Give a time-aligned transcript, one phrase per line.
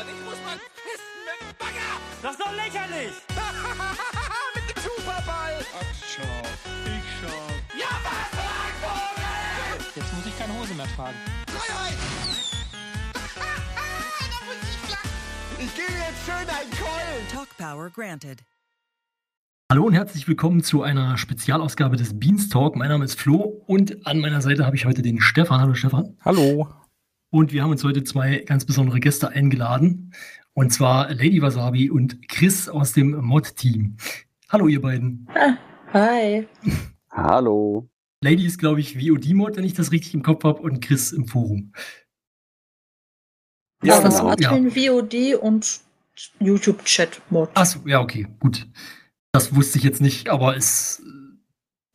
[0.00, 1.90] und ich muss mal pissen mit dem Bagger.
[2.22, 3.14] Das ist doch lächerlich!
[4.54, 5.54] mit dem Superball.
[5.74, 6.42] Ach, schau.
[6.86, 7.40] Ich schau.
[7.74, 8.30] Ja, was,
[8.82, 9.90] Vogel?
[9.96, 11.16] Jetzt muss ich keine Hose mehr tragen.
[11.48, 11.98] Freiheit.
[15.58, 17.28] ich gebe jetzt schön einen Keulen.
[17.32, 18.44] Talk Power granted.
[19.70, 22.76] Hallo und herzlich willkommen zu einer Spezialausgabe des Beanstalk.
[22.76, 25.60] Mein Name ist Flo und an meiner Seite habe ich heute den Stefan.
[25.60, 26.16] Hallo Stefan.
[26.24, 26.68] Hallo.
[27.30, 30.14] Und wir haben uns heute zwei ganz besondere Gäste eingeladen.
[30.54, 33.96] Und zwar Lady Wasabi und Chris aus dem Mod-Team.
[34.48, 35.28] Hallo ihr beiden.
[35.92, 36.48] Hi.
[37.10, 37.88] Hallo.
[38.22, 41.26] Lady ist, glaube ich, VOD-Mod, wenn ich das richtig im Kopf habe, und Chris im
[41.26, 41.72] Forum.
[43.82, 44.34] Ist Ja, das so?
[44.38, 44.50] Ja.
[44.52, 45.80] Admin, VOD und
[46.40, 47.50] YouTube-Chat-Mod.
[47.54, 48.66] Achso, ja, okay, gut.
[49.32, 51.00] Das wusste ich jetzt nicht, aber es,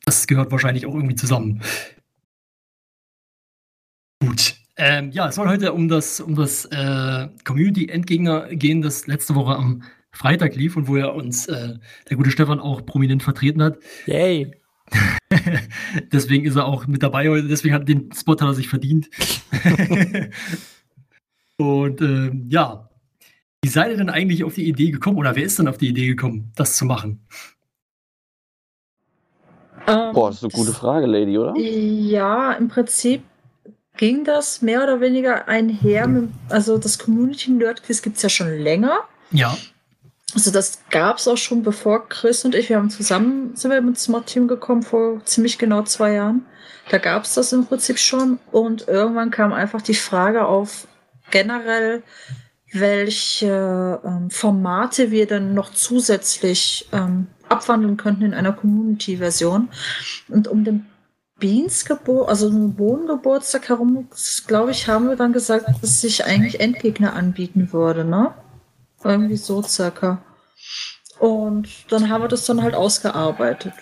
[0.05, 1.61] das gehört wahrscheinlich auch irgendwie zusammen.
[4.75, 9.55] Ähm, ja, es soll heute um das, um das äh, Community-Endgegner gehen, das letzte Woche
[9.55, 11.75] am Freitag lief und wo er uns äh,
[12.09, 13.77] der gute Stefan auch prominent vertreten hat.
[14.05, 14.51] Yay.
[16.11, 19.09] deswegen ist er auch mit dabei heute, deswegen hat den Spot hat er sich verdient.
[21.57, 22.89] und ähm, ja,
[23.63, 25.89] wie seid ihr denn eigentlich auf die Idee gekommen oder wer ist denn auf die
[25.89, 27.25] Idee gekommen, das zu machen?
[29.87, 31.55] Ähm, Boah, das ist eine gute Frage, Lady, oder?
[31.57, 33.23] Ja, im Prinzip
[33.97, 36.07] ging das mehr oder weniger einher.
[36.07, 38.99] Mit, also das Community Nerd Quiz gibt es ja schon länger.
[39.31, 39.57] Ja,
[40.35, 43.77] Also das gab es auch schon bevor Chris und ich, wir haben zusammen, sind wir
[43.77, 46.45] ins Mod-Team gekommen vor ziemlich genau zwei Jahren.
[46.89, 50.87] Da gab es das im Prinzip schon und irgendwann kam einfach die Frage auf
[51.31, 52.03] generell,
[52.73, 59.69] welche ähm, Formate wir dann noch zusätzlich ähm, abwandeln könnten in einer Community-Version.
[60.27, 60.87] Und um den
[61.43, 64.07] Beans Geburt, also um Bohnengeburtstag herum,
[64.47, 68.33] glaube ich, haben wir dann gesagt, dass sich eigentlich Endgegner anbieten würde, ne?
[69.03, 70.19] Irgendwie so circa.
[71.19, 73.73] Und dann haben wir das dann halt ausgearbeitet.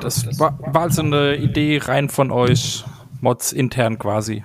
[0.00, 2.84] Das war, war also eine Idee rein von euch,
[3.20, 4.42] Mods intern quasi.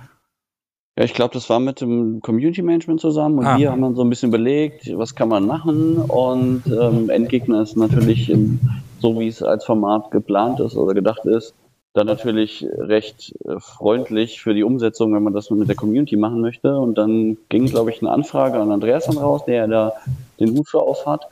[0.96, 3.58] Ja, ich glaube, das war mit dem Community Management zusammen und Ah.
[3.58, 7.76] wir haben dann so ein bisschen überlegt, was kann man machen und ähm, Endgegner ist
[7.76, 8.60] natürlich im,
[9.00, 11.54] so, wie es als Format geplant ist oder gedacht ist,
[11.94, 16.40] dann natürlich recht äh, freundlich für die Umsetzung, wenn man das mit der Community machen
[16.40, 19.92] möchte und dann ging, glaube ich, eine Anfrage an Andreas dann raus, der da
[20.38, 21.28] den Hut für auf hat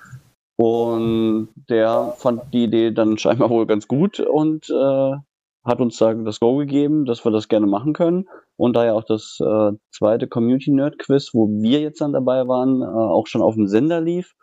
[0.56, 5.16] und der fand die Idee dann scheinbar wohl ganz gut und äh,
[5.64, 8.28] hat uns da das Go gegeben, dass wir das gerne machen können.
[8.56, 12.46] Und da ja auch das äh, zweite Community Nerd Quiz, wo wir jetzt dann dabei
[12.48, 14.34] waren, äh, auch schon auf dem Sender lief,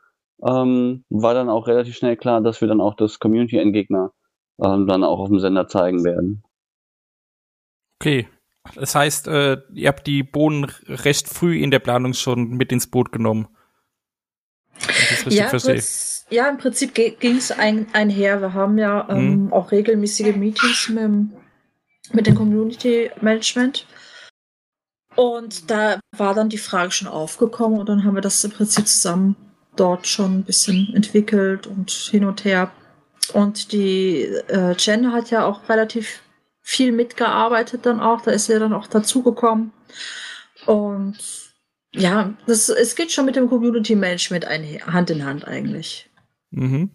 [0.45, 4.11] ähm, war dann auch relativ schnell klar, dass wir dann auch das Community Endgegner
[4.63, 6.43] ähm, dann auch auf dem Sender zeigen werden.
[8.01, 8.27] Okay.
[8.75, 12.87] Das heißt, äh, ihr habt die Bohnen recht früh in der Planung schon mit ins
[12.87, 13.47] Boot genommen.
[15.27, 18.41] Ja, kurz, ja, im Prinzip ging es ein, einher.
[18.41, 21.33] Wir haben ja ähm, auch regelmäßige Meetings mit, dem-
[22.13, 23.85] mit dem Community Management.
[25.15, 28.87] Und da war dann die Frage schon aufgekommen und dann haben wir das im Prinzip
[28.87, 29.35] zusammen
[29.75, 32.71] dort schon ein bisschen entwickelt und hin und her.
[33.33, 36.21] Und die äh, Jen hat ja auch relativ
[36.61, 38.21] viel mitgearbeitet dann auch.
[38.21, 39.71] Da ist sie dann auch dazugekommen.
[40.65, 41.17] Und
[41.93, 46.09] ja, das, es geht schon mit dem Community Management einher, Hand in Hand eigentlich.
[46.51, 46.91] Mhm.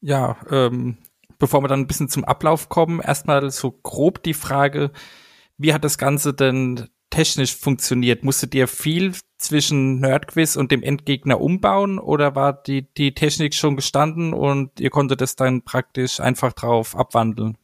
[0.00, 0.96] Ja, ähm,
[1.38, 4.92] bevor wir dann ein bisschen zum Ablauf kommen, erstmal so grob die Frage,
[5.58, 8.24] wie hat das Ganze denn technisch funktioniert?
[8.24, 13.76] Musstet ihr viel zwischen Nerdquiz und dem Endgegner umbauen oder war die, die Technik schon
[13.76, 17.56] gestanden und ihr konntet es dann praktisch einfach drauf abwandeln?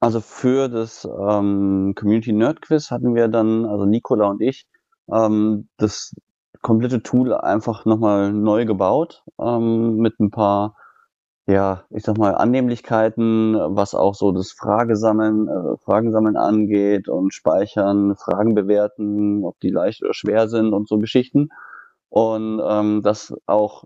[0.00, 4.66] Also für das ähm, Community Nerd Quiz hatten wir dann, also Nicola und ich,
[5.12, 6.14] ähm, das
[6.62, 10.76] komplette Tool einfach nochmal neu gebaut, ähm, mit ein paar,
[11.46, 18.14] ja, ich sag mal, Annehmlichkeiten, was auch so das Fragesammeln, äh, Fragensammeln angeht und Speichern,
[18.16, 21.48] Fragen bewerten, ob die leicht oder schwer sind und so Geschichten.
[22.08, 23.84] Und ähm, das auch,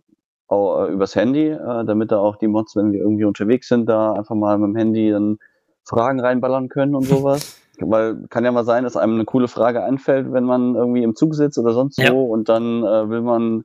[0.49, 3.89] auch äh, übers Handy, äh, damit da auch die Mods, wenn wir irgendwie unterwegs sind,
[3.89, 5.39] da einfach mal mit dem Handy dann
[5.85, 7.61] Fragen reinballern können und sowas.
[7.81, 11.17] Weil kann ja mal sein, dass einem eine coole Frage einfällt, wenn man irgendwie im
[11.17, 12.13] Zug sitzt oder sonst Ja.
[12.13, 13.65] wo und dann äh, will man,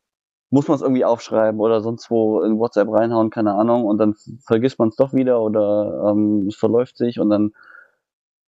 [0.51, 4.15] muss man es irgendwie aufschreiben oder sonst wo in WhatsApp reinhauen, keine Ahnung, und dann
[4.45, 7.51] vergisst man es doch wieder oder ähm, es verläuft sich und dann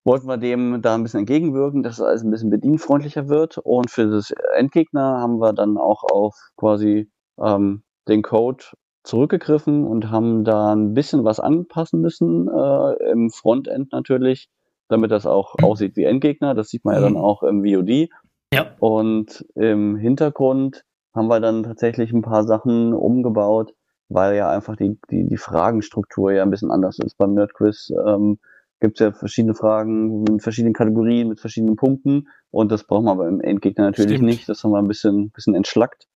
[0.04, 3.58] wollten wir dem da ein bisschen entgegenwirken, dass es alles ein bisschen bedienfreundlicher wird.
[3.58, 7.10] Und für das Endgegner haben wir dann auch auf quasi
[7.40, 8.64] ähm, den Code
[9.04, 14.50] zurückgegriffen und haben da ein bisschen was anpassen müssen, äh, im Frontend natürlich,
[14.90, 16.54] damit das auch aussieht wie Endgegner.
[16.54, 18.10] Das sieht man ja dann auch im VOD.
[18.54, 18.72] Ja.
[18.80, 20.84] Und im Hintergrund
[21.14, 23.74] haben wir dann tatsächlich ein paar Sachen umgebaut,
[24.10, 27.18] weil ja einfach die, die, die Fragenstruktur ja ein bisschen anders ist.
[27.18, 28.40] Beim Nerdquiz ähm,
[28.80, 33.18] gibt es ja verschiedene Fragen in verschiedenen Kategorien mit verschiedenen Punkten und das braucht man
[33.18, 34.30] beim Endgegner natürlich Stimmt.
[34.30, 34.50] nicht.
[34.50, 36.08] Das haben wir ein bisschen, bisschen entschlackt.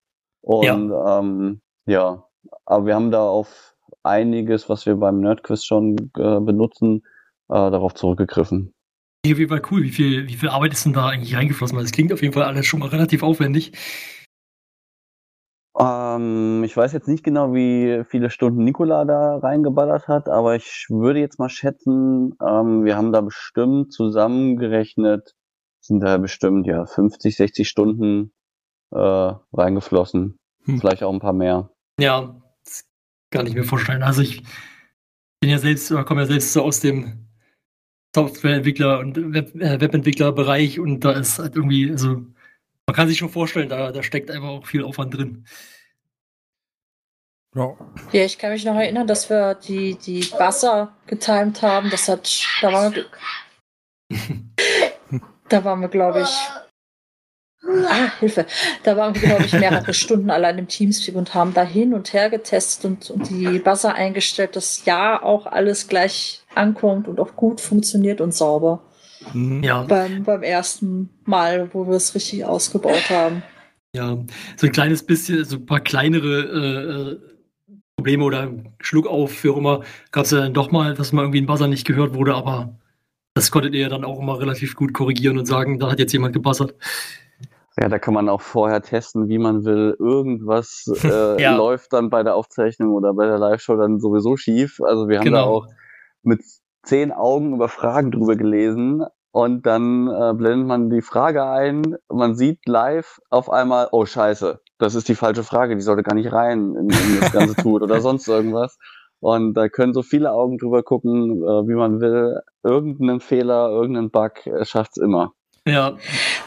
[0.42, 1.20] Und ja.
[1.20, 2.26] Ähm, ja,
[2.66, 7.04] aber wir haben da auf einiges, was wir beim Nerdquiz schon äh, benutzen,
[7.50, 8.74] äh, darauf zurückgegriffen.
[9.26, 9.84] Auf jeden Fall cool.
[9.84, 11.76] Wie viel, wie viel Arbeit ist denn da eigentlich reingeflossen?
[11.76, 13.72] Weil das klingt auf jeden Fall alles schon mal relativ aufwendig.
[15.78, 20.88] Ähm, ich weiß jetzt nicht genau, wie viele Stunden Nikola da reingeballert hat, aber ich
[20.90, 25.36] würde jetzt mal schätzen, ähm, wir haben da bestimmt zusammengerechnet,
[25.82, 28.32] sind da bestimmt ja 50, 60 Stunden
[28.92, 30.38] äh, reingeflossen.
[30.64, 30.80] Hm.
[30.80, 31.70] Vielleicht auch ein paar mehr.
[32.00, 32.86] Ja, das
[33.30, 34.04] kann ich mir vorstellen.
[34.04, 34.44] Also ich
[35.42, 37.28] bin ja selbst, komme ja selbst so aus dem
[38.16, 42.22] Softwareentwickler und Web, äh, Webentwicklerbereich und da ist halt irgendwie, also
[42.88, 45.46] man kann sich schon vorstellen, da, da steckt einfach auch viel Aufwand drin.
[47.56, 47.74] Ja.
[48.12, 51.90] ja, ich kann mich noch erinnern, dass wir die, die Buzzer getimed haben.
[51.90, 52.30] Das hat,
[52.62, 53.06] da waren wir,
[55.50, 56.38] da waren wir, glaube ich,
[57.88, 58.46] ah, Hilfe,
[58.84, 62.12] da waren wir, glaube ich, mehrere Stunden allein im Teamspeak und haben da hin und
[62.12, 67.38] her getestet und, und die Buzzer eingestellt, dass ja auch alles gleich ankommt und auch
[67.38, 68.84] gut funktioniert und sauber.
[69.34, 69.64] Mhm.
[69.64, 69.84] Ja.
[69.84, 73.44] Beim, beim ersten Mal, wo wir es richtig ausgebaut haben.
[73.96, 74.18] Ja,
[74.58, 77.36] so ein kleines bisschen, so ein paar kleinere äh,
[77.96, 81.42] Probleme oder Schluck auf für immer gab es ja dann doch mal, dass mal irgendwie
[81.42, 82.78] ein Buzzer nicht gehört wurde, aber
[83.34, 86.14] das konntet ihr ja dann auch immer relativ gut korrigieren und sagen, da hat jetzt
[86.14, 86.74] jemand gebuzzert.
[87.80, 89.96] Ja, da kann man auch vorher testen, wie man will.
[90.00, 91.56] Irgendwas äh, ja.
[91.56, 94.80] läuft dann bei der Aufzeichnung oder bei der Live-Show dann sowieso schief.
[94.82, 95.38] Also wir haben genau.
[95.38, 95.68] da auch
[96.24, 96.42] mit
[96.86, 102.36] zehn Augen über Fragen drüber gelesen und dann äh, blendet man die Frage ein, man
[102.36, 106.32] sieht live auf einmal, oh scheiße, das ist die falsche Frage, die sollte gar nicht
[106.32, 108.78] rein in, in das ganze Tut oder sonst irgendwas.
[109.20, 112.42] Und da können so viele Augen drüber gucken, äh, wie man will.
[112.64, 115.34] Irgendeinen Fehler, irgendeinen Bug äh, schafft's immer.
[115.72, 115.98] Ja.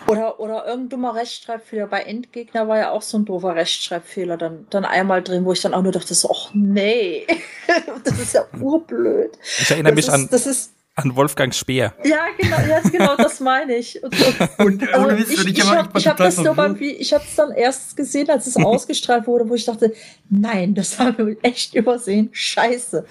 [0.06, 1.88] Oder, oder irgendein dummer Rechtschreibfehler.
[1.88, 5.60] Bei Endgegner war ja auch so ein doofer Rechtschreibfehler dann, dann einmal drin, wo ich
[5.60, 7.26] dann auch nur dachte, so, ach nee,
[8.04, 9.36] das ist ja urblöd.
[9.60, 11.94] Ich erinnere das mich ist, an, das ist, an Wolfgang Speer.
[12.04, 14.00] Ja, genau, ja, genau das meine ich.
[14.02, 14.14] Und,
[14.58, 17.50] und, und also ich, ich, ich habe hab das so beim, ich habe es dann
[17.50, 19.94] erst gesehen, als es ausgestrahlt wurde, wo ich dachte,
[20.30, 22.28] nein, das haben wir echt übersehen.
[22.30, 23.04] Scheiße.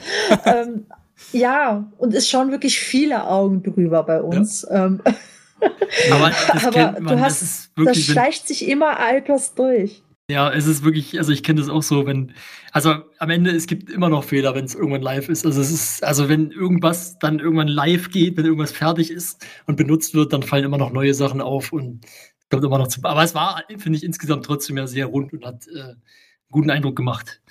[0.46, 0.86] ähm,
[1.34, 4.62] ja, und es schauen wirklich viele Augen drüber bei uns.
[4.70, 4.86] Ja.
[4.86, 5.02] Ähm,
[6.12, 10.04] aber das, aber man, hast, das, wirklich, das schleicht sich immer etwas durch.
[10.30, 12.34] Ja, es ist wirklich, also ich kenne das auch so, wenn,
[12.74, 15.46] also am Ende, es gibt immer noch Fehler, wenn es irgendwann live ist.
[15.46, 19.78] Also es ist, also wenn irgendwas dann irgendwann live geht, wenn irgendwas fertig ist und
[19.78, 23.00] benutzt wird, dann fallen immer noch neue Sachen auf und es kommt immer noch zu.
[23.04, 26.02] Aber es war, finde ich, insgesamt trotzdem ja sehr rund und hat äh, einen
[26.52, 27.42] guten Eindruck gemacht.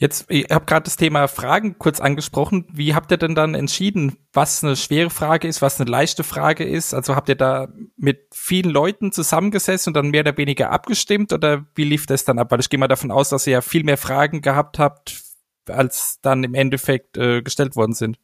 [0.00, 2.66] Jetzt, ihr habt gerade das Thema Fragen kurz angesprochen.
[2.72, 6.62] Wie habt ihr denn dann entschieden, was eine schwere Frage ist, was eine leichte Frage
[6.64, 6.94] ist?
[6.94, 7.66] Also habt ihr da
[7.96, 12.38] mit vielen Leuten zusammengesessen und dann mehr oder weniger abgestimmt oder wie lief das dann
[12.38, 12.52] ab?
[12.52, 15.20] Weil ich gehe mal davon aus, dass ihr ja viel mehr Fragen gehabt habt,
[15.68, 18.18] als dann im Endeffekt äh, gestellt worden sind.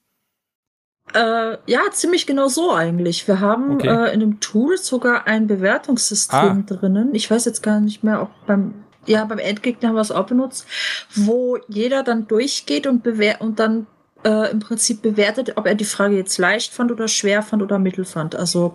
[1.12, 3.26] Äh, ja, ziemlich genau so eigentlich.
[3.28, 3.88] Wir haben Okay.
[3.88, 6.62] äh, in dem Tool sogar ein Bewertungssystem Ah.
[6.66, 7.14] drinnen.
[7.14, 10.26] Ich weiß jetzt gar nicht mehr, ob beim ja, beim Endgegner haben wir es auch
[10.26, 10.66] benutzt,
[11.14, 13.86] wo jeder dann durchgeht und bewer und dann
[14.24, 17.78] äh, im Prinzip bewertet, ob er die Frage jetzt leicht fand oder schwer fand oder
[17.78, 18.34] mittel fand.
[18.34, 18.74] Also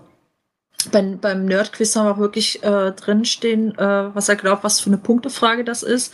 [0.92, 4.90] beim, beim Nerdquiz haben wir auch wirklich äh, drinstehen, äh, was er glaubt, was für
[4.90, 6.14] eine Punktefrage das ist.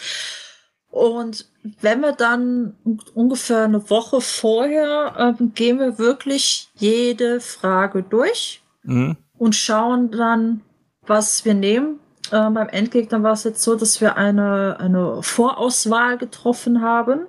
[0.89, 1.49] Und
[1.81, 8.61] wenn wir dann un- ungefähr eine Woche vorher ähm, gehen wir wirklich jede Frage durch
[8.83, 9.17] Mhm.
[9.37, 10.61] und schauen dann,
[11.01, 11.99] was wir nehmen.
[12.31, 17.27] Ähm, beim Endgegner war es jetzt so, dass wir eine, eine Vorauswahl getroffen haben.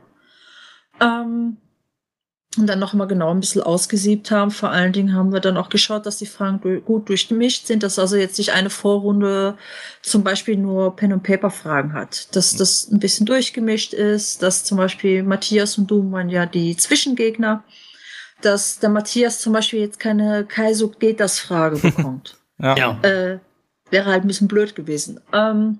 [1.00, 1.58] Ähm,
[2.58, 4.50] und dann noch mal genau ein bisschen ausgesiebt haben.
[4.50, 7.82] Vor allen Dingen haben wir dann auch geschaut, dass die Fragen du gut durchgemischt sind,
[7.82, 9.58] dass also jetzt nicht eine Vorrunde
[10.02, 12.34] zum Beispiel nur Pen- und Paper-Fragen hat.
[12.34, 16.76] Dass das ein bisschen durchgemischt ist, dass zum Beispiel Matthias und du waren ja die
[16.76, 17.62] Zwischengegner,
[18.40, 22.38] dass der Matthias zum Beispiel jetzt keine Kaiso geht das Frage bekommt.
[22.58, 22.76] Ja.
[22.76, 23.00] Ja.
[23.02, 23.38] äh,
[23.90, 25.20] wäre halt ein bisschen blöd gewesen.
[25.32, 25.78] Ähm,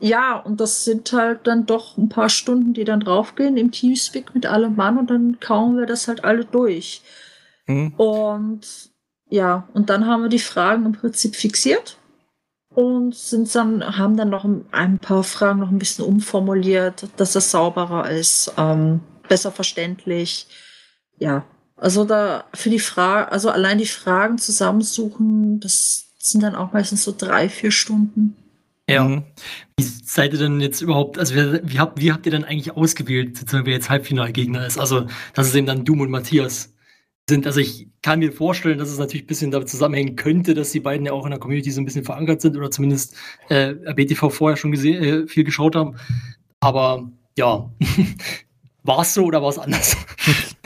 [0.00, 4.34] ja, und das sind halt dann doch ein paar Stunden, die dann draufgehen im Teamspeak
[4.34, 7.02] mit allem Mann und dann kauen wir das halt alle durch.
[7.66, 7.94] Mhm.
[7.96, 8.90] Und
[9.28, 11.98] ja, und dann haben wir die Fragen im Prinzip fixiert
[12.70, 17.32] und sind dann, haben dann noch ein, ein paar Fragen noch ein bisschen umformuliert, dass
[17.32, 20.46] das sauberer ist, ähm, besser verständlich.
[21.18, 21.44] Ja,
[21.76, 27.04] Also da für die Frage, also allein die Fragen zusammensuchen, das sind dann auch meistens
[27.04, 28.36] so drei, vier Stunden.
[28.88, 29.04] Ja.
[29.04, 29.22] Mhm.
[29.76, 32.76] Wie seid ihr denn jetzt überhaupt, also wie, wie, habt, wie habt ihr denn eigentlich
[32.76, 34.78] ausgewählt, wer jetzt Halbfinalgegner ist?
[34.78, 36.72] Also, dass es eben dann Doom und Matthias
[37.28, 37.46] sind.
[37.46, 40.80] Also ich kann mir vorstellen, dass es natürlich ein bisschen damit zusammenhängen könnte, dass die
[40.80, 43.14] beiden ja auch in der Community so ein bisschen verankert sind oder zumindest
[43.50, 45.96] äh, BTV vorher schon gesehen, äh, viel geschaut haben.
[46.60, 47.70] Aber ja,
[48.82, 49.96] war es so oder war es anders?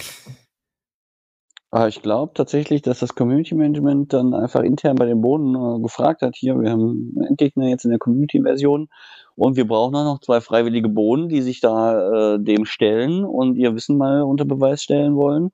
[1.75, 5.81] Aber ich glaube tatsächlich, dass das Community Management dann einfach intern bei den Boden äh,
[5.81, 8.91] gefragt hat, hier, wir haben einen Endgegner jetzt in der Community-Version
[9.37, 13.57] und wir brauchen auch noch zwei freiwillige Boden, die sich da äh, dem stellen und
[13.57, 15.51] ihr Wissen mal unter Beweis stellen wollen.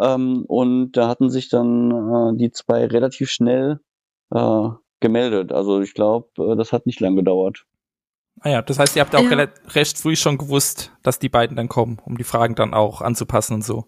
[0.00, 3.78] Ähm, und da hatten sich dann äh, die zwei relativ schnell
[4.34, 5.52] äh, gemeldet.
[5.52, 7.66] Also ich glaube, äh, das hat nicht lang gedauert.
[8.40, 9.46] Ah ja, das heißt, ihr habt auch Ja.
[9.68, 13.54] recht früh schon gewusst, dass die beiden dann kommen, um die Fragen dann auch anzupassen
[13.54, 13.86] und so.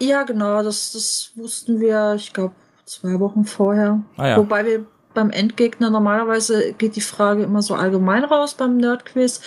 [0.00, 4.00] Ja, genau, das, das wussten wir, ich glaube, zwei Wochen vorher.
[4.16, 4.36] Ah ja.
[4.36, 9.40] Wobei wir beim Endgegner normalerweise geht die Frage immer so allgemein raus beim Nerdquiz.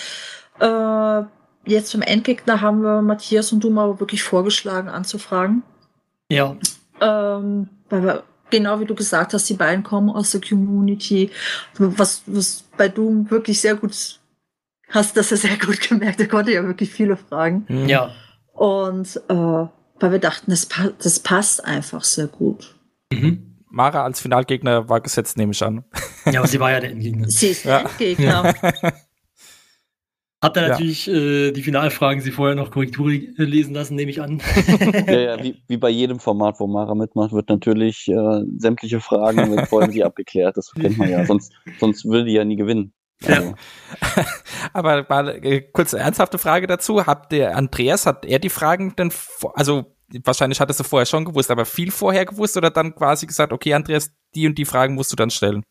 [0.60, 1.22] Äh,
[1.66, 5.64] jetzt beim Endgegner haben wir Matthias und du mal wirklich vorgeschlagen anzufragen.
[6.30, 6.56] ja.
[7.02, 11.32] Ähm, weil wir, genau wie du gesagt hast, die beiden kommen aus der Community,
[11.78, 14.20] was, was bei Doom wirklich sehr gut
[14.90, 16.20] hast, das ja sehr gut gemerkt.
[16.20, 17.66] Er konnte ja wirklich viele Fragen.
[17.88, 18.12] Ja.
[18.54, 19.66] Und äh,
[20.00, 22.76] weil wir dachten, das, pa das passt einfach sehr gut.
[23.12, 23.46] Mhm.
[23.72, 25.84] Mara als Finalgegner war gesetzt, nehme ich an.
[26.26, 27.30] Ja, aber sie war ja der Endgegner.
[27.30, 27.80] Sie ist Ja.
[27.84, 28.54] der Endgegner.
[30.42, 30.70] Hat er Ja.
[30.70, 34.42] natürlich äh, die Finalfragen sie vorher noch Korrektur lesen lassen, nehme ich an.
[35.06, 39.54] Ja, ja, wie, wie bei jedem Format, wo Mara mitmacht, wird natürlich äh, sämtliche Fragen
[39.54, 40.56] mit vorher die abgeklärt.
[40.56, 41.26] Das kennt man ja.
[41.26, 42.94] Sonst, sonst würde die ja nie gewinnen.
[43.26, 43.56] Also,
[44.74, 47.06] Aber mal äh, kurz ernsthafte Frage dazu.
[47.06, 49.12] Habt der Andreas, hat er die Fragen denn,
[49.54, 53.54] also wahrscheinlich hattest du vorher schon gewusst, aber viel vorher gewusst oder dann quasi gesagt,
[53.54, 55.64] okay, Andreas, die und die Fragen musst du dann stellen?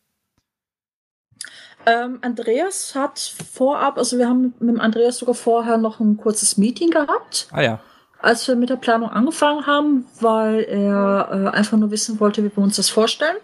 [1.85, 6.57] ähm, Andreas hat vorab, also wir haben mit dem Andreas sogar vorher noch ein kurzes
[6.57, 7.79] Meeting gehabt, Ah ja.
[8.19, 12.55] als wir mit der Planung angefangen haben, weil er äh, einfach nur wissen wollte, wie
[12.55, 13.37] wir uns das vorstellen.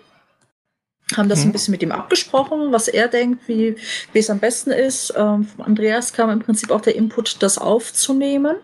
[1.16, 1.50] Haben das Mhm.
[1.50, 3.76] ein bisschen mit ihm abgesprochen, was er denkt, wie,
[4.12, 5.14] wie es am besten ist.
[5.16, 8.56] Ähm, von Andreas kam im Prinzip auch der Input, das aufzunehmen.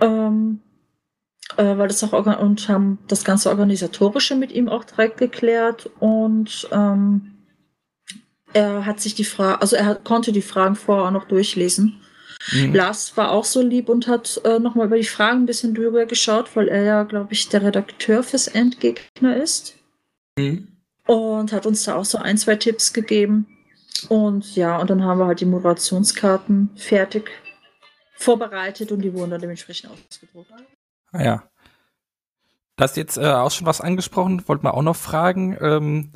[0.00, 0.60] Ähm,
[1.56, 6.68] äh, weil das auch und haben das ganze Organisatorische mit ihm auch direkt geklärt und
[6.70, 7.34] ähm,
[8.52, 12.00] er hat sich die Frage, also er hat, konnte die Fragen vorher auch noch durchlesen.
[12.52, 12.74] Mhm.
[12.74, 16.06] Lars war auch so lieb und hat äh, nochmal über die Fragen ein bisschen drüber
[16.06, 19.76] geschaut, weil er ja, glaube ich, der Redakteur fürs Endgegner ist
[20.38, 20.68] Mhm.
[21.06, 23.46] Und hat uns da auch so ein, zwei Tipps gegeben.
[24.08, 27.30] Und ja, und dann haben wir halt die Moderationskarten fertig
[28.16, 30.52] vorbereitet und die wurden dann dementsprechend ausgedruckt.
[31.12, 31.42] Ah ja.
[32.76, 35.56] Du hast jetzt äh, auch schon was angesprochen, wollte man auch noch fragen.
[35.60, 36.12] Ähm,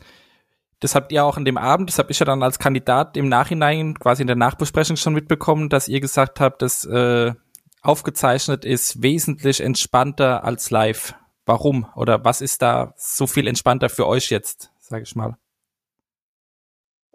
[0.80, 3.28] das habt ihr auch an dem Abend, das habe ich ja dann als Kandidat im
[3.28, 7.32] Nachhinein quasi in der Nachbesprechung schon mitbekommen, dass ihr gesagt habt, dass äh,
[7.80, 11.14] aufgezeichnet ist wesentlich entspannter als live.
[11.46, 11.86] Warum?
[11.94, 15.36] Oder was ist da so viel entspannter für euch jetzt, sage ich mal?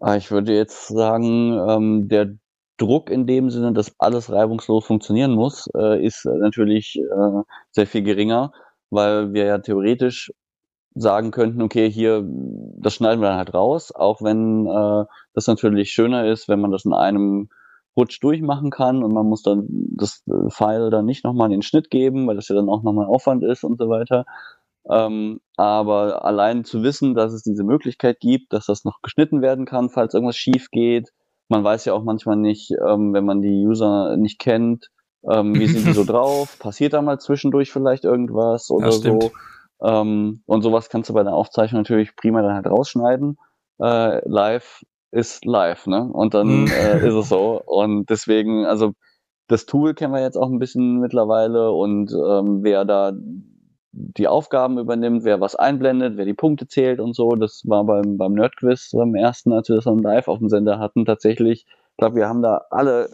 [0.01, 2.35] Ah, Ich würde jetzt sagen, ähm, der
[2.77, 8.03] Druck in dem Sinne, dass alles reibungslos funktionieren muss, äh, ist natürlich äh, sehr viel
[8.03, 8.53] geringer,
[8.89, 10.31] weil wir ja theoretisch
[10.95, 15.91] sagen könnten, okay, hier, das schneiden wir dann halt raus, auch wenn äh, das natürlich
[15.91, 17.49] schöner ist, wenn man das in einem
[17.97, 21.61] Rutsch durchmachen kann und man muss dann das äh, File dann nicht nochmal in den
[21.63, 24.25] Schnitt geben, weil das ja dann auch nochmal Aufwand ist und so weiter.
[24.89, 29.65] Ähm, aber allein zu wissen, dass es diese Möglichkeit gibt, dass das noch geschnitten werden
[29.65, 31.09] kann, falls irgendwas schief geht.
[31.49, 34.89] Man weiß ja auch manchmal nicht, ähm, wenn man die User nicht kennt,
[35.29, 36.57] ähm, wie sind die so drauf?
[36.59, 39.33] Passiert da mal zwischendurch vielleicht irgendwas oder Ja, so?
[39.83, 43.37] Ähm, und sowas kannst du bei der Aufzeichnung natürlich prima dann halt rausschneiden.
[43.81, 46.09] Äh, live ist live, ne?
[46.11, 46.71] Und dann Mhm.
[46.71, 47.61] äh, ist es so.
[47.65, 48.93] Und deswegen, also
[49.47, 53.11] das Tool kennen wir jetzt auch ein bisschen mittlerweile und ähm, wer da
[53.91, 57.31] die Aufgaben übernimmt, wer was einblendet, wer die Punkte zählt und so.
[57.31, 60.79] Das war beim, beim Nerdquiz beim ersten, als wir das dann live auf dem Sender
[60.79, 61.65] hatten, tatsächlich.
[61.67, 63.09] Ich glaube, wir haben da alle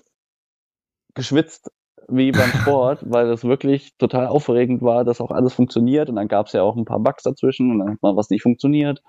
[1.13, 1.71] geschwitzt
[2.07, 6.09] wie beim Sport, weil das wirklich total aufregend war, dass auch alles funktioniert.
[6.09, 8.29] Und dann gab es ja auch ein paar Bugs dazwischen und dann hat mal was
[8.29, 9.01] nicht funktioniert.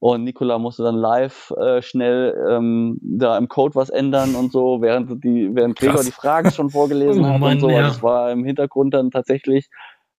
[0.00, 4.82] Und Nikola musste dann live äh, schnell ähm, da im Code was ändern und so,
[4.82, 6.06] während die, während Gregor Krass.
[6.06, 7.70] die Fragen schon vorgelesen Oh hat Mann, und so.
[7.70, 7.76] ja.
[7.84, 9.70] Also es war im Hintergrund dann tatsächlich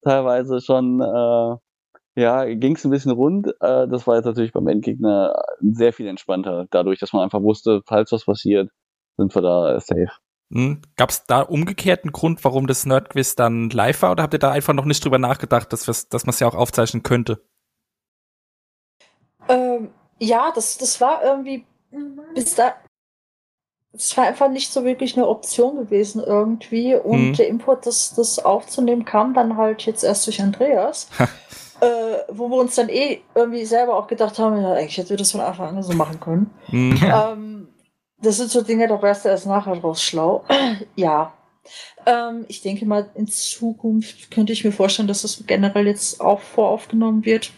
[0.05, 3.47] teilweise schon, äh, ja, ging es ein bisschen rund.
[3.59, 7.81] Äh, das war jetzt natürlich beim Endgegner sehr viel entspannter, dadurch, dass man einfach wusste,
[7.85, 8.69] falls was passiert,
[9.17, 10.11] sind wir da safe.
[10.53, 10.81] Hm.
[10.95, 14.39] Gab es da umgekehrt einen Grund, warum das Nerdquiz dann live war, oder habt ihr
[14.39, 17.43] da einfach noch nicht drüber nachgedacht, dass, dass man es ja auch aufzeichnen könnte?
[19.49, 21.65] Ähm, ja, das, das war irgendwie
[22.33, 22.75] bis da.
[23.95, 26.95] Es war einfach nicht so wirklich eine Option gewesen irgendwie.
[26.95, 27.33] Und Mhm.
[27.33, 31.07] der Input, das, das aufzunehmen, kam dann halt jetzt erst durch Andreas.
[31.81, 31.85] äh,
[32.29, 35.31] wo wir uns dann eh irgendwie selber auch gedacht haben, ja, eigentlich hätten wir das
[35.31, 36.51] von Anfang an so machen können.
[36.67, 36.99] Hm.
[37.03, 37.67] Ähm,
[38.21, 40.45] das sind so Dinge, da wärst du erst nachher draus schlau.
[40.95, 41.33] ja.
[42.05, 46.39] Ähm, ich denke mal, in Zukunft könnte ich mir vorstellen, dass das generell jetzt auch
[46.39, 47.51] voraufgenommen wird.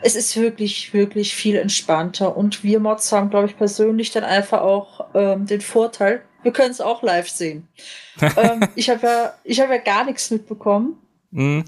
[0.00, 2.36] Es ist wirklich, wirklich viel entspannter.
[2.36, 6.70] Und wir Mods haben, glaube ich, persönlich dann einfach auch ähm, den Vorteil, wir können
[6.70, 7.68] es auch live sehen.
[8.20, 10.98] ähm, ich habe ja, ich habe ja gar nichts mitbekommen,
[11.32, 11.64] Hm.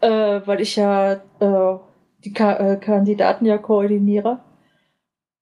[0.00, 1.78] äh, weil ich ja äh,
[2.24, 4.40] die Ka äh, Kandidaten ja koordiniere.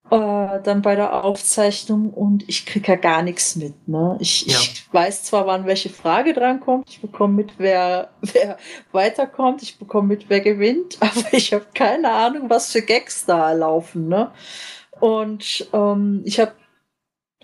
[0.09, 3.89] Äh, dann bei der Aufzeichnung und ich kriege ja gar nichts mit.
[3.89, 4.17] Ne?
[4.21, 4.59] Ich, Ja.
[4.59, 8.57] ich weiß zwar, wann welche Frage drankommt, ich bekomme mit, wer, wer
[8.93, 13.51] weiterkommt, ich bekomme mit, wer gewinnt, aber ich habe keine Ahnung, was für Gags da
[13.53, 14.07] laufen.
[14.09, 14.31] Ne?
[15.01, 16.53] Und ähm, ich habe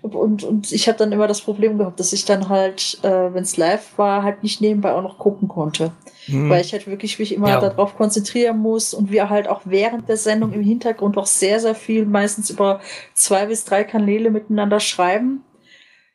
[0.01, 3.43] und, und ich habe dann immer das Problem gehabt, dass ich dann halt, äh, wenn
[3.43, 5.93] es live war, halt nicht nebenbei auch noch gucken konnte.
[6.25, 6.49] Hm.
[6.49, 7.59] Weil ich halt wirklich mich immer Ja.
[7.59, 11.75] darauf konzentrieren muss und wir halt auch während der Sendung im Hintergrund auch sehr, sehr
[11.75, 12.79] viel, meistens über
[13.13, 15.43] zwei bis drei Kanäle miteinander schreiben,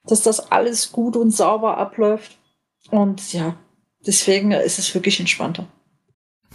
[0.05, 2.39] dass das alles gut und sauber abläuft.
[2.91, 3.57] Und ja,
[4.07, 5.67] deswegen ist es wirklich entspannter.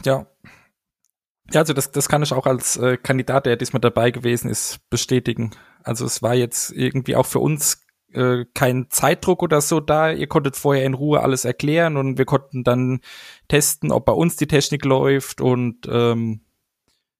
[0.03, 0.25] Ja.
[1.51, 4.79] Ja, also das, das kann ich auch als äh, Kandidat, der diesmal dabei gewesen ist,
[4.89, 5.51] bestätigen.
[5.83, 10.12] Also es war jetzt irgendwie auch für uns äh, kein Zeitdruck oder so da.
[10.12, 13.01] Ihr konntet vorher in Ruhe alles erklären und wir konnten dann
[13.48, 16.41] testen, ob bei uns die Technik läuft und ähm,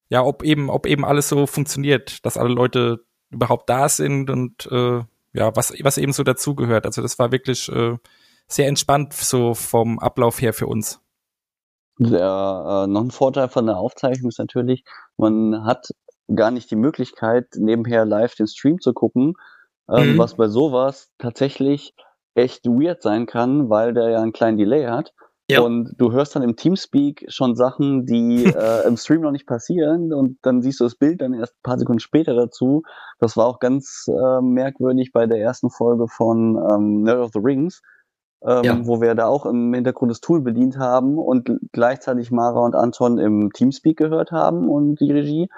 [0.09, 4.67] ja, ob eben, ob eben alles so funktioniert, dass alle Leute überhaupt da sind und
[4.71, 5.01] äh,
[5.33, 6.85] ja, was, was eben so dazugehört.
[6.85, 7.97] Also das war wirklich äh,
[8.47, 11.01] sehr entspannt so vom Ablauf her für uns.
[12.00, 14.83] Der, äh, noch ein Vorteil von der Aufzeichnung ist natürlich,
[15.17, 15.89] man hat
[16.34, 19.36] gar nicht die Möglichkeit, nebenher live den Stream zu gucken,
[19.91, 20.17] ähm, Mhm.
[20.17, 21.93] was bei sowas tatsächlich
[22.36, 25.13] echt weird sein kann, weil der ja einen kleinen Delay hat.
[25.50, 25.60] Ja.
[25.62, 30.13] Und du hörst dann im Teamspeak schon Sachen, die äh, im Stream noch nicht passieren
[30.13, 32.84] und dann siehst du das Bild dann erst ein paar Sekunden später dazu.
[33.19, 37.39] Das war auch ganz äh, merkwürdig bei der ersten Folge von ähm, Nerd of the
[37.43, 37.82] Rings,
[38.48, 38.80] ähm, Ja.
[38.88, 43.17] wo wir da auch im Hintergrund das Tool bedient haben und gleichzeitig Mara und Anton
[43.19, 45.50] im Teamspeak gehört haben und die Regie.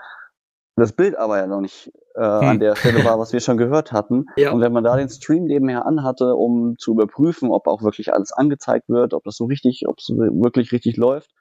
[0.78, 3.92] Das Bild aber ja noch nicht äh, an der Stelle war, was wir schon gehört
[3.92, 4.26] hatten.
[4.38, 4.52] Ja.
[4.52, 8.34] Und wenn man da den Stream nebenher anhatte, um zu überprüfen, ob auch wirklich alles
[8.34, 11.32] angezeigt wird, ob das so richtig, ob es wirklich richtig läuft,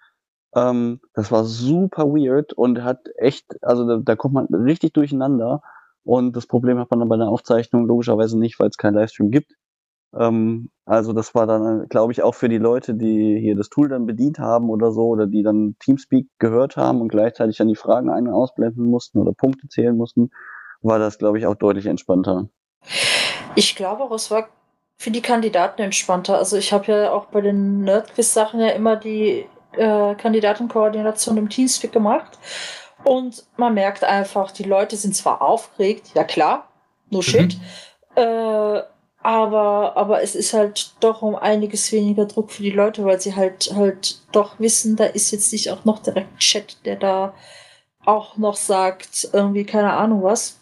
[0.54, 5.62] ähm, das war super weird und hat echt, also da, da kommt man richtig durcheinander.
[6.04, 9.30] Und das Problem hat man dann bei der Aufzeichnung logischerweise nicht, weil es keinen Livestream
[9.30, 9.52] gibt.
[10.18, 13.88] Ähm, also das war dann, glaube ich, auch für die Leute, die hier das Tool
[13.88, 17.76] dann bedient haben oder so, oder die dann Teamspeak gehört haben und gleichzeitig dann die
[17.76, 20.30] Fragen ein- und ausblenden mussten oder Punkte zählen mussten,
[20.82, 22.48] war das, glaube ich, auch deutlich entspannter.
[23.54, 24.48] Ich glaube auch, es war
[24.96, 26.38] für die Kandidaten entspannter.
[26.38, 31.92] Also ich habe ja auch bei den Nerdquiz-Sachen ja immer die äh, Kandidatenkoordination im Teamspeak
[31.92, 32.38] gemacht.
[33.04, 36.68] Und man merkt einfach, die Leute sind zwar aufgeregt, ja klar,
[37.10, 37.58] no shit,
[38.14, 38.80] äh,
[39.24, 43.34] aber, aber es ist halt doch um einiges weniger Druck für die Leute, weil sie
[43.34, 47.34] halt halt doch wissen, da ist jetzt nicht auch noch direkt Chat, der da
[48.04, 50.58] auch noch sagt, irgendwie, keine Ahnung was.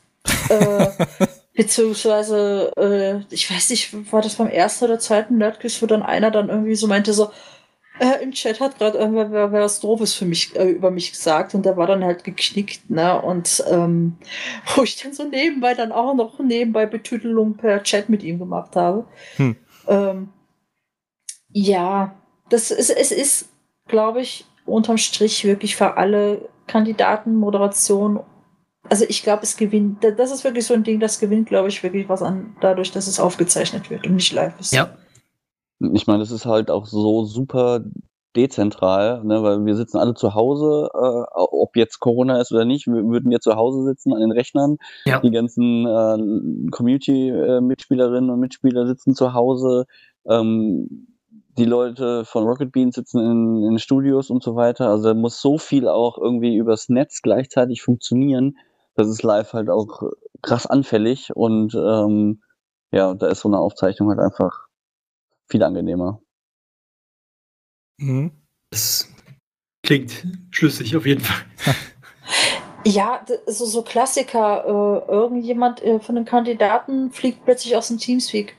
[0.48, 0.87] äh,
[1.55, 6.31] beziehungsweise, äh, ich weiß nicht, war das beim ersten oder zweiten Nerdquiz, wo dann einer
[6.31, 7.33] dann irgendwie so meinte, so,
[8.03, 11.12] äh, im Chat hat gerade irgendwer wer, wer was Doofes für mich, äh, über mich
[11.12, 13.23] gesagt und der war dann halt geknickt, ne?
[13.23, 14.17] Und ähm,
[14.75, 18.75] wo ich dann so nebenbei dann auch noch nebenbei Betütelung per Chat mit ihm gemacht
[18.75, 19.07] habe.
[19.37, 19.57] Hm.
[19.87, 20.29] Ähm,
[21.51, 22.17] ja,
[22.49, 23.49] das ist, es ist,
[23.87, 28.21] glaube ich, unterm Strich wirklich für alle Kandidaten Moderation.
[28.88, 31.83] Also ich glaube, es gewinnt, das ist wirklich so ein Ding, das gewinnt, glaube ich,
[31.85, 34.73] wirklich was an, dadurch, dass es aufgezeichnet wird und nicht live ist.
[34.73, 34.97] Ja.
[35.95, 37.81] Ich meine, das ist halt auch so super
[38.35, 42.87] dezentral, ne, weil wir sitzen alle zu Hause, äh, ob jetzt Corona ist oder nicht,
[42.87, 44.79] wir würden jetzt zu Hause sitzen an den Rechnern.
[45.05, 45.21] Ja.
[45.21, 49.85] Die ganzen äh, Community-Mitspielerinnen und Mitspieler sitzen zu Hause.
[50.27, 51.09] Ähm,
[51.59, 54.88] die Leute von Rocket Beans sitzen in, in Studios und so weiter.
[54.88, 58.57] Also da muss so viel auch irgendwie übers Netz gleichzeitig funktionieren.
[58.95, 60.03] Das ist live halt auch
[60.40, 62.40] krass anfällig und ähm,
[62.90, 64.62] ja, da ist so eine Aufzeichnung halt einfach
[65.53, 66.21] viel angenehmer.
[67.99, 68.33] Mhm.
[68.71, 69.09] Das
[69.85, 71.45] klingt schlüssig auf jeden Fall.
[72.85, 74.65] Ja, so, so Klassiker.
[74.65, 78.57] Äh, irgendjemand äh, von den Kandidaten fliegt plötzlich aus dem Teamspeak.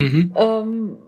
[0.00, 0.34] Mhm.
[0.34, 0.98] Ähm,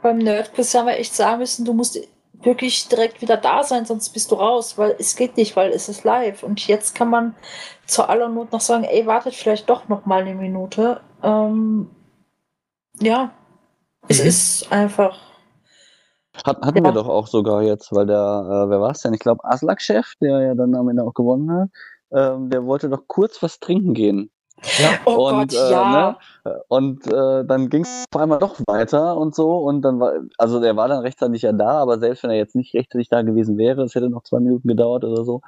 [0.00, 1.98] beim Nerdquiz haben wir echt sagen müssen, du musst
[2.32, 5.88] wirklich direkt wieder da sein, sonst bist du raus, weil es geht nicht, weil es
[5.88, 6.44] ist live.
[6.44, 7.34] Und jetzt kann man
[7.86, 11.00] zur aller Not noch sagen, ey, wartet vielleicht doch noch mal eine Minute.
[11.24, 11.90] Ähm,
[13.00, 13.32] ja,
[14.08, 14.26] es Mhm.
[14.28, 15.18] ist einfach.
[16.44, 16.84] Hat, hatten Ja.
[16.84, 19.14] wir doch auch sogar jetzt, weil der, äh, wer war es denn?
[19.14, 21.68] Ich glaube, Aslak-Chef, der ja dann am Ende auch gewonnen hat,
[22.12, 24.30] ähm, der wollte doch kurz was trinken gehen.
[25.04, 26.18] Oh und, Gott, äh, ja.
[26.44, 26.54] ne?
[26.68, 29.56] Und äh, dann ging es auf einmal doch weiter und so.
[29.58, 32.54] Und dann war, also der war dann rechtzeitig ja da, aber selbst wenn er jetzt
[32.54, 35.40] nicht rechtzeitig da gewesen wäre, es hätte noch zwei Minuten gedauert oder so,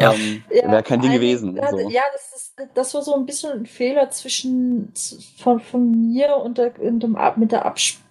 [0.00, 0.12] Ja.
[0.12, 1.54] ähm, Ja, wäre kein vor Ding gewesen.
[1.54, 1.78] Dingen, So.
[1.88, 4.92] Ja, das, ist, das war so ein bisschen ein Fehler zwischen
[5.38, 8.01] von, von mir und, der, dem, mit der Absprache,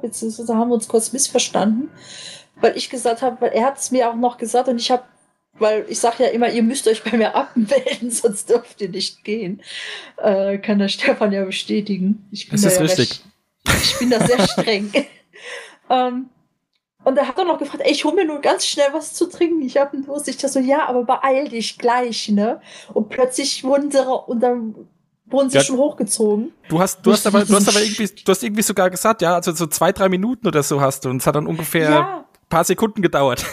[0.00, 1.90] beziehungsweise haben wir uns kurz missverstanden,
[2.56, 5.04] weil ich gesagt habe, weil er hat es mir auch noch gesagt und ich habe,
[5.58, 9.24] weil ich sage ja immer, ihr müsst euch bei mir abmelden, sonst dürft ihr nicht
[9.24, 9.62] gehen.
[10.16, 12.26] Äh, kann der Stefan ja bestätigen.
[12.30, 13.24] Ich bin Das da ist ja richtig.
[13.68, 14.92] Recht, ich bin da sehr streng.
[15.90, 16.30] ähm,
[17.04, 19.26] und er hat dann noch gefragt, ey, ich hol mir nur ganz schnell was zu
[19.26, 19.60] trinken.
[19.62, 20.26] Ich habe einen Durst.
[20.26, 22.62] Ich dachte so, ja, aber beeil dich gleich, ne?
[22.94, 24.88] Und plötzlich ra- und dann
[25.26, 25.64] wurden sie Ja.
[25.64, 26.52] schon hochgezogen.
[26.68, 29.34] Du hast, du hast aber, du hast aber irgendwie, du hast irgendwie sogar gesagt, ja,
[29.34, 31.10] also so zwei, drei Minuten oder so hast du.
[31.10, 33.44] Und es hat dann ungefähr Ja, ein paar Sekunden gedauert.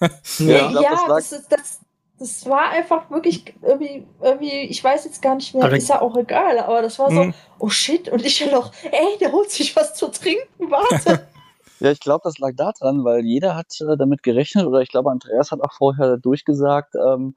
[0.00, 0.08] Ja,
[0.38, 1.80] ja, ich glaub, das lag- das, ist, das,
[2.18, 6.00] das war einfach wirklich irgendwie, irgendwie, ich weiß jetzt gar nicht mehr, Aber- ist ja
[6.00, 7.34] auch egal, aber das war so, Mhm.
[7.58, 11.26] oh shit, und ich ja noch, ey, der holt sich was zu trinken, warte.
[11.80, 15.10] Ja, ich glaube, das lag daran, weil jeder hat äh, damit gerechnet, oder ich glaube,
[15.10, 17.34] Andreas hat auch vorher durchgesagt, ähm,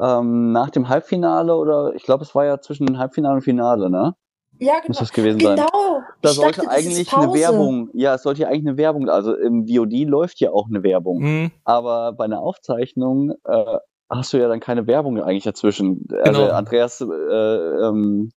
[0.00, 3.90] ähm, nach dem Halbfinale, oder ich glaube, es war ja zwischen dem Halbfinale und Finale,
[3.90, 4.14] ne?
[4.58, 4.98] ja, Muss genau.
[5.00, 5.56] das gewesen sein.
[5.56, 6.00] Genau.
[6.22, 7.34] Da Ich sollte dachte, das ist eigentlich eine.
[7.34, 10.82] Werbung, ja, es sollte ja eigentlich eine Werbung, also im VOD läuft ja auch eine
[10.82, 11.50] Werbung, Mhm.
[11.64, 13.76] aber bei einer Aufzeichnung äh,
[14.08, 16.06] hast du ja dann keine Werbung eigentlich dazwischen.
[16.22, 16.54] Also Genau.
[16.54, 18.30] Andreas äh, ähm,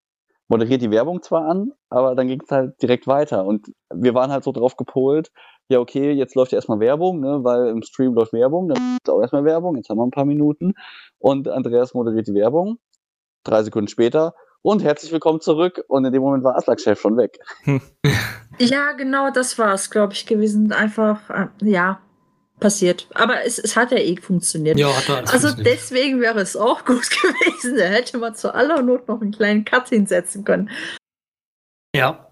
[0.50, 3.46] moderiert die Werbung zwar an, aber dann ging es halt direkt weiter.
[3.46, 5.32] Und wir waren halt so drauf gepolt,
[5.70, 9.10] ja okay, jetzt läuft ja erstmal Werbung, ne, weil im Stream läuft Werbung, dann ist
[9.10, 10.74] auch erstmal Werbung, jetzt haben wir ein paar Minuten.
[11.20, 12.80] Und Andreas moderiert die Werbung,
[13.44, 14.34] drei Sekunden später.
[14.62, 15.86] Und herzlich willkommen zurück.
[15.88, 17.40] Und in dem Moment war Aslak-Chef schon weg.
[18.62, 20.74] Ja, genau, das war es, glaube ich, gewesen.
[20.74, 22.02] Einfach, äh, ja,
[22.60, 23.08] passiert.
[23.14, 24.78] Aber es, es hat ja eh funktioniert.
[24.78, 25.80] Ja, hat er alles also funktioniert.
[25.80, 27.78] deswegen wäre es auch gut gewesen.
[27.78, 30.70] Da hätte man zu aller Not noch einen kleinen Cut hinsetzen können.
[31.96, 32.32] Ja.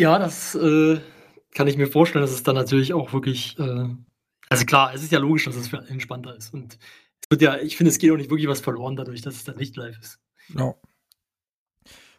[0.00, 1.00] Ja, das äh,
[1.52, 3.88] kann ich mir vorstellen, dass es dann natürlich auch wirklich, äh,
[4.48, 6.52] also klar, es ist ja logisch, dass es entspannter ist.
[6.52, 9.34] Und es wird ja, ich finde, es geht auch nicht wirklich was verloren dadurch, dass
[9.34, 10.18] es dann nicht live ist.
[10.48, 10.74] Ja.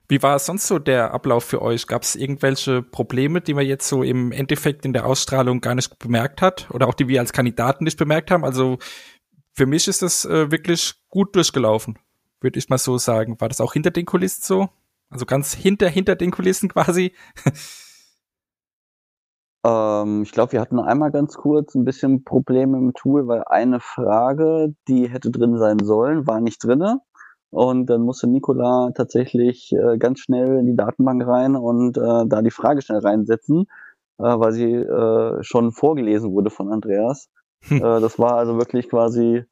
[0.08, 1.88] Wie war sonst so der Ablauf für euch?
[1.88, 5.98] Gab es irgendwelche Probleme, die man jetzt so im Endeffekt in der Ausstrahlung gar nicht
[5.98, 8.44] bemerkt hat oder auch die wir als Kandidaten nicht bemerkt haben?
[8.44, 8.80] Also
[9.54, 11.98] für mich ist das äh, wirklich gut durchgelaufen,
[12.42, 13.40] würde ich mal so sagen.
[13.40, 14.70] War das auch hinter den Kulissen so?
[15.10, 17.14] Also ganz hinter hinter den Kulissen quasi?
[19.66, 23.80] Ähm, ich glaube, wir hatten einmal ganz kurz ein bisschen Probleme im Tool, weil eine
[23.80, 27.00] Frage, die hätte drin sein sollen, war nicht drinne.
[27.54, 32.42] Und dann musste Nicola tatsächlich äh, ganz schnell in die Datenbank rein und äh, da
[32.42, 33.68] die Frage schnell reinsetzen,
[34.18, 37.30] äh, weil sie äh, schon vorgelesen wurde von Andreas.
[37.68, 37.78] Hm.
[37.78, 39.44] Äh, das war also wirklich quasi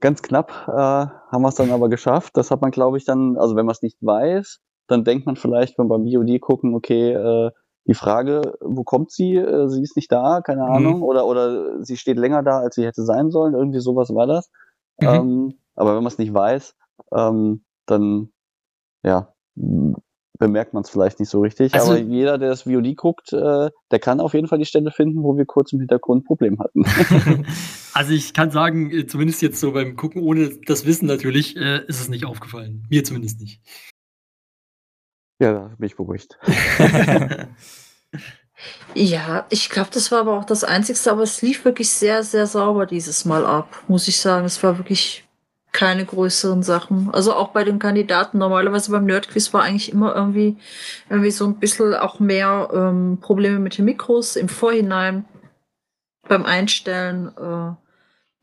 [0.00, 2.36] ganz knapp, äh, haben wir es dann aber geschafft.
[2.36, 5.36] Das hat man, glaube ich, dann, also wenn man es nicht weiß, dann denkt man
[5.36, 7.50] vielleicht, wenn wir beim BOD gucken, okay, äh,
[7.86, 9.34] die Frage, wo kommt sie?
[9.36, 10.70] Äh, Sie ist nicht da, keine Mhm.
[10.70, 14.26] Ahnung, oder, oder sie steht länger da, als sie hätte sein sollen, irgendwie sowas war
[14.26, 14.50] das.
[15.00, 15.08] Mhm.
[15.08, 16.74] Ähm, aber wenn man es nicht weiß,
[17.12, 18.30] ähm, dann,
[19.02, 19.34] ja,
[20.38, 21.74] bemerkt man es vielleicht nicht so richtig.
[21.74, 24.90] Also- aber jeder, der das VOD guckt, äh, der kann auf jeden Fall die Stelle
[24.90, 26.84] finden, wo wir kurz im Hintergrund ein Problem hatten.
[27.94, 31.84] also ich kann sagen, äh, zumindest jetzt so beim Gucken, ohne das Wissen natürlich, äh,
[31.86, 32.86] ist es nicht aufgefallen.
[32.90, 33.60] Mir zumindest nicht.
[35.40, 36.38] ja, da bin ich beruhigt.
[38.94, 42.46] Ja, ich glaube, das war aber auch das Einzigste, aber es lief wirklich sehr, sehr
[42.46, 44.46] sauber dieses Mal ab, muss ich sagen.
[44.46, 45.23] Es war wirklich
[45.74, 47.10] keine größeren Sachen.
[47.12, 48.38] Also auch bei den Kandidaten.
[48.38, 50.56] Normalerweise beim Nerdquiz war eigentlich immer irgendwie,
[51.10, 55.26] irgendwie so ein bisschen auch mehr ähm, Probleme mit den Mikros im Vorhinein
[56.28, 57.28] beim Einstellen.
[57.36, 57.74] Äh,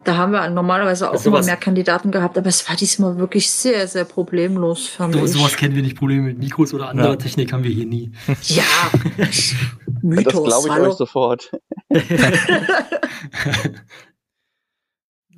[0.04, 3.50] da haben wir normalerweise auch Also immer mehr Kandidaten gehabt, aber es war diesmal wirklich
[3.50, 5.32] sehr, sehr problemlos, fand So, ich.
[5.32, 5.96] sowas kennen wir nicht.
[5.98, 7.16] Probleme mit Mikros oder anderer Ja.
[7.16, 8.12] Technik haben wir hier nie.
[8.44, 8.64] Ja,
[9.18, 9.54] das
[10.02, 10.90] Mythos, glaube ich hallo.
[10.90, 11.52] euch sofort.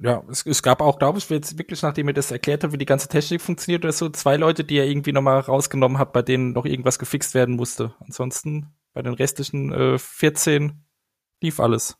[0.01, 2.77] Ja, es, es gab auch, glaube ich, jetzt wirklich, nachdem ihr das erklärt habt, wie
[2.77, 6.21] die ganze Technik funktioniert oder so, zwei Leute, die er irgendwie nochmal rausgenommen hat, bei
[6.21, 7.93] denen noch irgendwas gefixt werden musste.
[7.99, 10.83] Ansonsten bei den restlichen äh, 14
[11.41, 11.97] lief alles.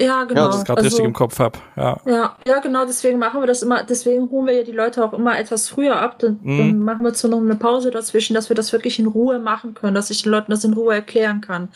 [0.00, 0.42] Ja, genau.
[0.42, 1.58] Ja, das gerade Also- richtig im Kopf hab.
[1.76, 2.00] Ja.
[2.06, 5.12] Ja, ja, genau, deswegen machen wir das immer, deswegen holen wir ja die Leute auch
[5.12, 6.18] immer etwas früher ab.
[6.18, 6.58] Dann, Mhm.
[6.58, 9.74] dann machen wir so noch eine Pause dazwischen, dass wir das wirklich in Ruhe machen
[9.74, 11.68] können, dass ich den Leuten das in Ruhe erklären kann.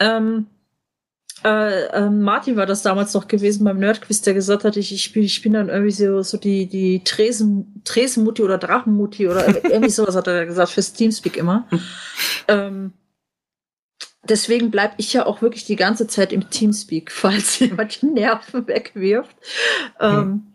[0.00, 0.46] Ähm,
[1.44, 5.12] äh, ähm, Martin war das damals noch gewesen beim Nerdquiz, der gesagt hat, ich, ich,
[5.12, 9.90] bin, ich bin dann irgendwie so, so die, die Tresen, Tresenmutti oder Drachenmutti oder irgendwie
[9.90, 11.68] sowas hat er gesagt, fürs Teamspeak immer.
[12.48, 12.92] ähm,
[14.24, 18.66] deswegen bleibe ich ja auch wirklich die ganze Zeit im Teamspeak, falls jemand die Nerven
[18.66, 19.36] wegwirft.
[20.00, 20.54] Ähm,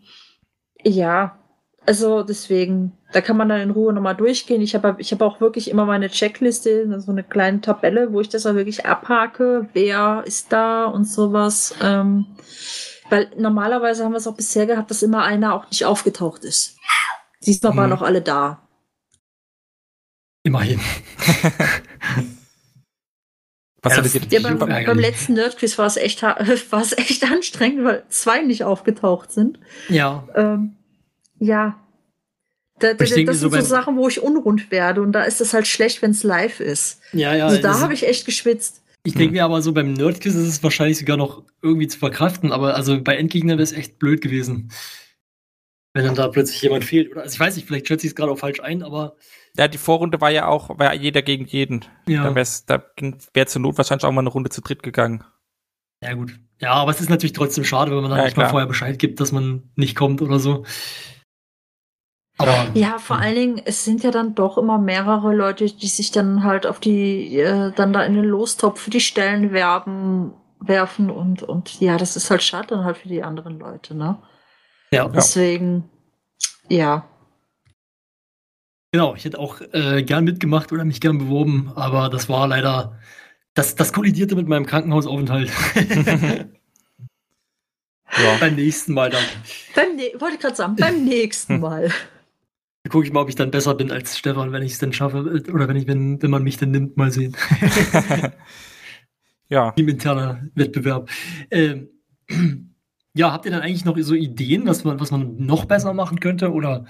[0.82, 1.38] ja,
[1.86, 4.60] also deswegen, da kann man dann in Ruhe nochmal durchgehen.
[4.60, 8.28] Ich habe ich hab auch wirklich immer meine Checkliste, so eine kleine Tabelle, wo ich
[8.28, 11.74] das auch wirklich abhake, wer ist da und sowas.
[11.82, 12.26] Ähm,
[13.10, 16.76] weil normalerweise haben wir es auch bisher gehabt, dass immer einer auch nicht aufgetaucht ist.
[17.46, 17.90] Diesmal waren Mhm.
[17.96, 18.68] noch alle da.
[20.42, 20.80] Immerhin.
[23.82, 26.22] Was Ja, das- ihr Ja, beim, beim letzten Nerdquiz war es echt,
[26.72, 29.58] war es echt anstrengend, weil zwei nicht aufgetaucht sind.
[29.88, 30.26] Ja.
[30.34, 30.76] Ähm,
[31.38, 31.78] ja.
[32.80, 35.40] Da, da, das so sind so beim- Sachen, wo ich unrund werde und da ist
[35.40, 37.00] es halt schlecht, wenn es live ist.
[37.12, 37.46] Ja, ja.
[37.46, 38.82] also da habe ich echt geschwitzt.
[39.04, 42.52] Ich denke mir aber so beim Nerdquiz ist es wahrscheinlich sogar noch irgendwie zu verkraften,
[42.52, 44.70] aber also bei Endgegner wäre es echt blöd gewesen.
[45.94, 47.10] Wenn dann da plötzlich jemand fehlt.
[47.12, 49.16] Oder also ich weiß nicht, vielleicht schätze ich es gerade auch falsch ein, aber
[49.56, 51.84] Ja, die Vorrunde war ja auch, war ja jeder gegen jeden.
[52.06, 52.22] ja.
[52.24, 52.82] Da wär's, da
[53.34, 55.24] wäre zur Not wahrscheinlich auch mal eine Runde zu dritt gegangen.
[56.02, 56.38] Ja, gut.
[56.60, 58.50] Ja, aber es ist natürlich trotzdem schade, wenn man dann Ja, nicht mal klar.
[58.50, 60.64] vorher Bescheid gibt, dass man nicht kommt oder so.
[62.74, 66.44] Ja, vor allen Dingen, es sind ja dann doch immer mehrere Leute, die sich dann
[66.44, 71.42] halt auf die, äh, dann da in den Lostopf für die Stellen werben, werfen und,
[71.42, 74.18] und ja, das ist halt schade dann halt für die anderen Leute, ne?
[74.92, 75.90] ja, Deswegen,
[76.68, 77.08] ja.
[78.92, 79.14] genau.
[79.16, 82.98] Ich hätte auch äh, gern mitgemacht oder mich gern beworben, aber das war leider,
[83.54, 85.50] das, das kollidierte mit meinem Krankenhausaufenthalt.
[88.16, 88.36] Ja.
[88.40, 89.22] Beim nächsten Mal dann.
[89.74, 91.92] Beim, ne wollte ich gerade sagen, beim nächsten Mal.
[92.88, 95.42] Gucke ich mal, ob ich dann besser bin als Stefan, wenn ich es denn schaffe.
[95.46, 97.36] äh, Oder wenn ich, wenn, wenn man mich denn nimmt, mal sehen.
[99.48, 99.72] ja.
[99.72, 101.10] Teaminterner Wettbewerb.
[101.50, 101.88] Ähm,
[103.14, 106.20] ja, habt ihr dann eigentlich noch so Ideen, was man, was man noch besser machen
[106.20, 106.52] könnte?
[106.52, 106.84] Oder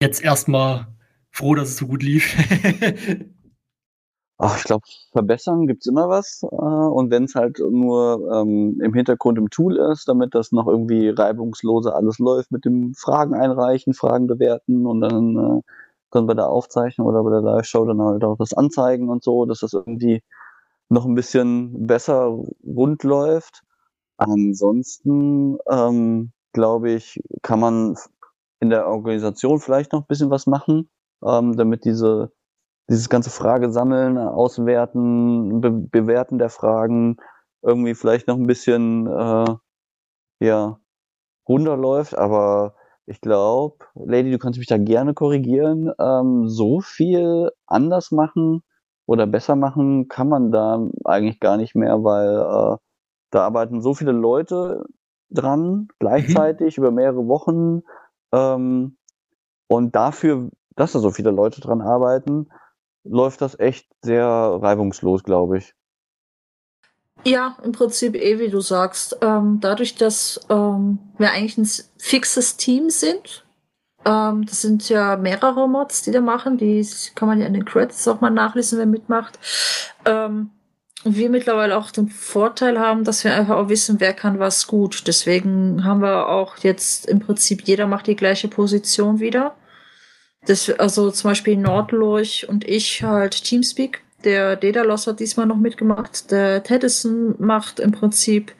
[0.00, 0.88] jetzt erstmal
[1.30, 2.34] froh, dass es so gut lief?
[4.38, 6.42] Ach, ich glaube, verbessern gibt's immer was.
[6.42, 10.66] Äh, und wenn es halt nur ähm, im Hintergrund im Tool ist, damit das noch
[10.66, 15.62] irgendwie reibungsloser alles läuft mit dem Fragen einreichen, Fragen bewerten und dann äh,
[16.10, 19.46] können wir da aufzeichnen oder bei der Live-Show dann halt auch das anzeigen und so,
[19.46, 20.22] dass das irgendwie
[20.88, 23.62] noch ein bisschen besser rund läuft.
[24.18, 27.96] Ansonsten ähm, glaube ich, kann man
[28.60, 30.88] in der Organisation vielleicht noch ein bisschen was machen,
[31.24, 32.32] ähm, damit diese
[32.88, 37.16] dieses ganze Frage sammeln, auswerten, be bewerten der Fragen
[37.62, 39.56] irgendwie vielleicht noch ein bisschen äh,
[40.40, 40.78] ja
[41.48, 42.74] runterläuft, aber
[43.06, 45.92] ich glaube, Lady, du kannst mich da gerne korrigieren.
[46.00, 48.62] Ähm, so viel anders machen
[49.06, 52.76] oder besser machen kann man da eigentlich gar nicht mehr, weil äh,
[53.30, 54.84] da arbeiten so viele Leute
[55.30, 57.82] dran gleichzeitig über mehrere Wochen.
[58.32, 58.96] Ähm,
[59.68, 62.48] und dafür, dass da so viele Leute dran arbeiten,
[63.08, 65.74] läuft das echt sehr reibungslos, glaube ich.
[67.24, 69.18] Ja, im Prinzip eh, wie du sagst.
[69.20, 73.44] Ähm, dadurch, dass ähm, wir eigentlich ein fixes Team sind,
[74.04, 77.64] ähm, das sind ja mehrere Mods, die da machen, die kann man ja in den
[77.64, 79.38] Credits auch mal nachlesen, wer mitmacht.
[80.04, 80.50] Ähm,
[81.04, 84.66] und wir mittlerweile auch den Vorteil haben, dass wir einfach auch wissen, wer kann was
[84.66, 85.06] gut.
[85.06, 89.54] Deswegen haben wir auch jetzt im Prinzip, jeder macht die gleiche Position wieder.
[90.46, 94.02] Das, also zum Beispiel Nordlurch und ich halt Teamspeak.
[94.24, 96.30] Der Daedalus hat diesmal noch mitgemacht.
[96.30, 98.52] Der Tedison macht im Prinzip,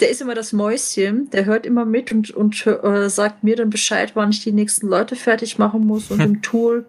[0.00, 3.70] der ist immer das Mäuschen, der hört immer mit und, und äh, sagt mir dann
[3.70, 6.86] Bescheid, wann ich die nächsten Leute fertig machen muss und im Tool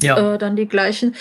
[0.00, 0.34] ja.
[0.34, 1.14] äh, dann die gleichen.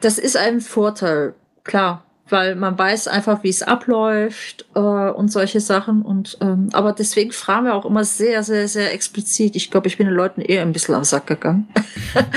[0.00, 5.60] Das ist ein Vorteil, klar, weil man weiß einfach, wie es abläuft äh, und solche
[5.60, 6.02] Sachen.
[6.02, 9.56] Und ähm, aber deswegen fragen wir auch immer sehr, sehr, sehr explizit.
[9.56, 11.68] Ich glaube, ich bin den Leuten eher ein bisschen am Sack gegangen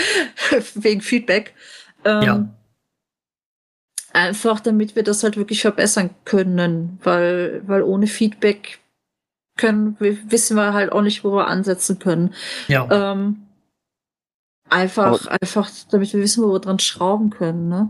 [0.76, 1.54] wegen Feedback.
[2.06, 2.50] Ähm, Ja.
[4.16, 8.80] Einfach, damit wir das halt wirklich verbessern können, weil weil ohne Feedback
[9.58, 12.34] können wir, wissen wir halt auch nicht, wo wir ansetzen können.
[12.68, 12.88] ja.
[12.92, 13.48] Ähm,
[14.70, 17.90] einfach, einfach, damit wir wissen, wo wir dran schrauben können, ne?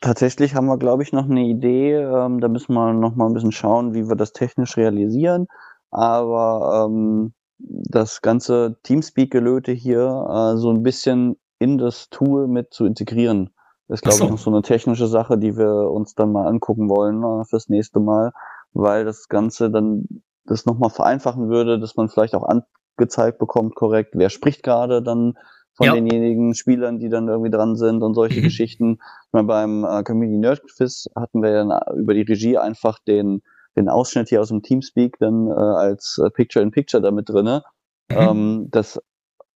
[0.00, 1.94] Tatsächlich haben wir, glaube ich, noch eine Idee.
[1.94, 5.46] Ähm, da müssen wir noch mal ein bisschen schauen, wie wir das technisch realisieren.
[5.90, 12.86] Aber ähm, das ganze Teamspeak-Gelöte hier äh, so ein bisschen in das Tool mit zu
[12.86, 13.50] integrieren,
[13.88, 14.24] ist, glaube so.
[14.24, 17.68] ich, noch so eine technische Sache, die wir uns dann mal angucken wollen äh, fürs
[17.68, 18.32] nächste Mal.
[18.72, 20.06] weil das Ganze dann
[20.44, 22.48] das nochmal vereinfachen würde, dass man vielleicht auch
[22.96, 25.34] angezeigt bekommt, korrekt, wer spricht gerade dann
[25.80, 25.94] von Ja.
[25.94, 28.44] denjenigen Spielern, die dann irgendwie dran sind und solche Mhm.
[28.44, 28.98] Geschichten.
[29.00, 33.40] Ich meine, beim äh, Community Nerd Quiz hatten wir ja über die Regie einfach den,
[33.76, 37.62] den Ausschnitt hier aus dem Teamspeak dann äh, als äh, Picture-in-Picture damit drinne.
[38.10, 38.16] Mhm.
[38.18, 39.00] Ähm, das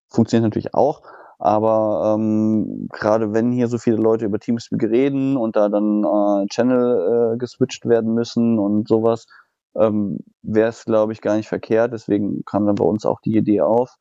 [0.09, 1.03] funktioniert natürlich auch,
[1.39, 6.47] aber ähm, gerade wenn hier so viele Leute über Teamspeak reden und da dann äh,
[6.47, 9.27] Channel äh, geswitcht werden müssen und sowas,
[9.77, 11.93] ähm, wäre es, glaube ich, gar nicht verkehrt.
[11.93, 13.97] Deswegen kam dann bei uns auch die Idee auf,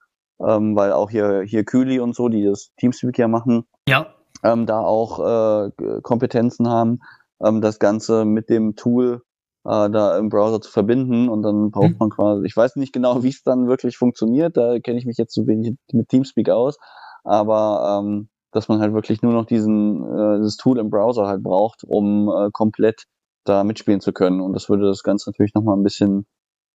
[0.47, 4.08] ähm, weil auch hier, hier Kühli und so, die das Teamspeak ja machen, Ja,
[4.43, 6.99] ähm, da auch äh, Kompetenzen haben,
[7.43, 9.21] ähm, das Ganze mit dem Tool
[9.65, 11.97] äh, da im Browser zu verbinden und dann braucht Mhm.
[11.99, 15.17] man quasi, ich weiß nicht genau, wie es dann wirklich funktioniert, da kenne ich mich
[15.17, 16.77] jetzt zu wenig mit Teamspeak aus,
[17.23, 21.41] aber ähm, dass man halt wirklich nur noch diesen äh, dieses Tool im Browser halt
[21.43, 23.06] braucht, um äh, komplett
[23.45, 26.25] da mitspielen zu können und das würde das Ganze natürlich nochmal ein bisschen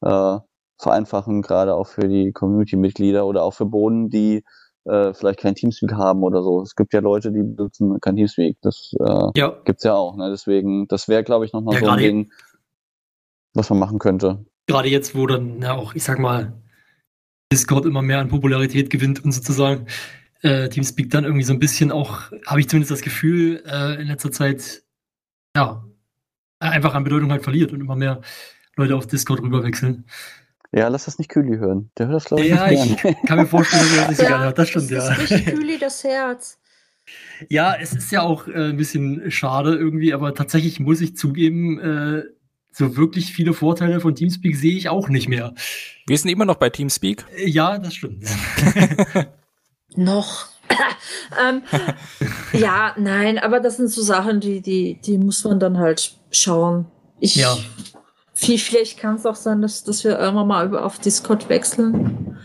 [0.02, 0.38] äh,
[0.78, 4.44] vereinfachen, gerade auch für die Community-Mitglieder oder auch für Boden, die
[4.84, 6.62] äh, vielleicht kein Teamspeak haben oder so.
[6.62, 8.58] Es gibt ja Leute, die benutzen kein Teamspeak.
[8.62, 9.60] Das äh, ja.
[9.64, 10.16] gibt's ja auch.
[10.16, 10.30] Ne?
[10.30, 12.32] Deswegen, das wäre, glaube ich, nochmal Ja, so ein Ding,
[13.54, 14.44] was man machen könnte.
[14.66, 16.52] Gerade jetzt, wo dann, ja auch, ich sag mal,
[17.52, 19.86] Discord immer mehr an Popularität gewinnt und sozusagen
[20.42, 24.08] äh, Teamspeak dann irgendwie so ein bisschen auch, habe ich zumindest das Gefühl, äh, in
[24.08, 24.82] letzter Zeit,
[25.56, 25.84] ja,
[26.60, 28.20] einfach an Bedeutung halt verliert und immer mehr
[28.76, 30.04] Leute auf Discord rüberwechseln.
[30.72, 31.90] Ja, lass das nicht Kühli hören.
[31.96, 33.16] Der hört das, glaube ich, Ja, nicht ich gern.
[33.26, 34.58] kann mir vorstellen, dass er das nicht so gerne hört.
[34.58, 35.12] Das stimmt, das ja.
[35.12, 36.58] ist richtig Kühli das Herz.
[37.48, 41.78] Ja, es ist ja auch äh, ein bisschen schade irgendwie, aber tatsächlich muss ich zugeben,
[41.80, 42.22] äh,
[42.70, 45.54] so wirklich viele Vorteile von Teamspeak sehe ich auch nicht mehr.
[46.06, 47.24] Wir sind immer noch bei Teamspeak.
[47.36, 48.24] Äh, Ja, das stimmt.
[49.96, 50.46] Noch.
[51.48, 51.62] ähm,
[52.52, 56.86] ja, nein, aber das sind so Sachen, die, die, die muss man dann halt schauen.
[57.20, 57.56] Ich, Ja.
[58.40, 62.36] Viel, vielleicht kann es auch sein, dass, dass wir irgendwann mal über auf Discord wechseln.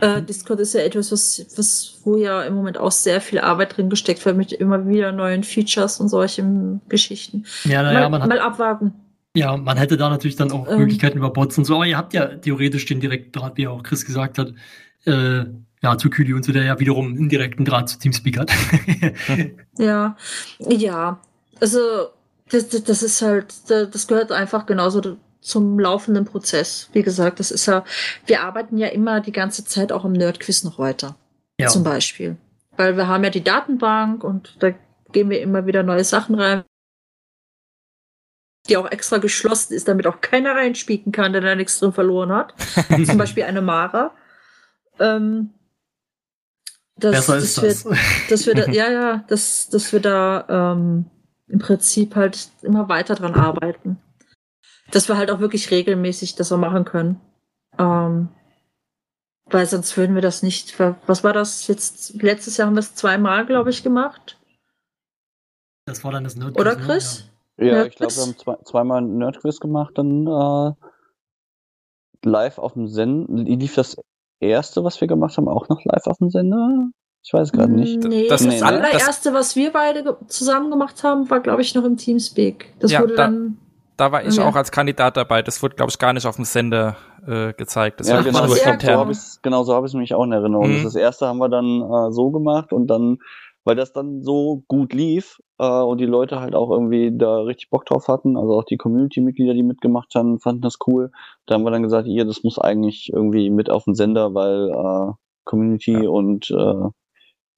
[0.00, 3.76] Äh, Discord ist ja etwas, was, was, wo ja im Moment auch sehr viel Arbeit
[3.76, 7.44] drin gesteckt wird, mit immer wieder neuen Features und solchen Geschichten.
[7.64, 8.94] Ja, naja, mal, man hat, mal abwarten.
[9.36, 10.78] ja, man hätte da natürlich dann auch Ähm.
[10.78, 13.82] Möglichkeiten über Bots und so, aber ihr habt ja theoretisch den direkten Draht, wie auch
[13.82, 14.54] Chris gesagt hat,
[15.04, 15.44] äh,
[15.82, 18.50] ja, zu Küli und zu der ja wiederum einen indirekten Draht zu Teamspeak hat.
[19.78, 20.16] Ja,
[20.60, 21.20] ja.
[21.60, 21.80] Also,
[22.50, 26.88] das, das, ist halt, da- das gehört einfach genauso zum laufenden Prozess.
[26.92, 27.84] Wie gesagt, das ist ja,
[28.26, 31.16] wir arbeiten ja immer die ganze Zeit auch im Nerdquiz noch weiter.
[31.58, 31.68] ja.
[31.68, 32.36] Zum Beispiel.
[32.76, 34.72] Weil wir haben ja die Datenbank und da
[35.10, 36.64] geben wir immer wieder neue Sachen rein,
[38.68, 42.32] die auch extra geschlossen ist, damit auch keiner reinspieken kann, der da nichts drin verloren
[42.32, 42.54] hat.
[43.06, 44.14] Zum Beispiel eine Mara.
[44.98, 45.50] Ähm,
[46.96, 47.84] das, Besser ist das, das.
[47.84, 47.98] Wird,
[48.30, 51.06] dass wir da, ja, ja, dass, dass wir da ähm,
[51.48, 53.98] im Prinzip halt immer weiter dran arbeiten.
[54.92, 57.20] Dass wir halt auch wirklich regelmäßig das auch machen können.
[57.78, 58.28] Ähm,
[59.46, 60.78] weil sonst würden wir das nicht.
[60.78, 62.22] Was war das jetzt?
[62.22, 64.38] Letztes Jahr haben wir es zweimal, glaube ich, gemacht.
[65.86, 67.28] Das war dann das Nerd Oder Chris?
[67.58, 70.72] Ja, Ja, ich glaube, wir haben zwei, zweimal einen Nerdquiz gemacht, dann äh,
[72.24, 73.32] live auf dem Sender.
[73.42, 73.96] Lief das
[74.40, 76.88] erste, was wir gemacht haben, auch noch live auf dem Sender?
[77.24, 78.02] Ich weiß gerade nicht.
[78.04, 81.28] Nee, Das das, ist das all- das- allererste, was wir beide ge- zusammen gemacht haben,
[81.30, 82.74] war, glaube ich, noch im Teamspeak.
[82.80, 83.58] Das Ja, wurde da- dann.
[83.96, 84.48] Da war ich Ja.
[84.48, 85.42] auch als Kandidat dabei.
[85.42, 88.00] Das wurde, glaube ich, gar nicht auf dem Sender äh, gezeigt.
[88.00, 88.98] Das Ja, war genau, nur so, intern.
[88.98, 90.78] habe ich genau so habe ich es nämlich auch in Erinnerung.
[90.78, 90.82] Mhm.
[90.82, 93.18] Das erste haben wir dann äh, so gemacht und dann,
[93.64, 97.70] weil das dann so gut lief äh, und die Leute halt auch irgendwie da richtig
[97.70, 101.12] Bock drauf hatten, also auch die Community-Mitglieder, die mitgemacht haben, fanden das cool.
[101.46, 104.70] Da haben wir dann gesagt, ihr, das muss eigentlich irgendwie mit auf den Sender, weil
[104.70, 105.12] äh,
[105.44, 106.08] Community Ja.
[106.10, 106.88] und äh,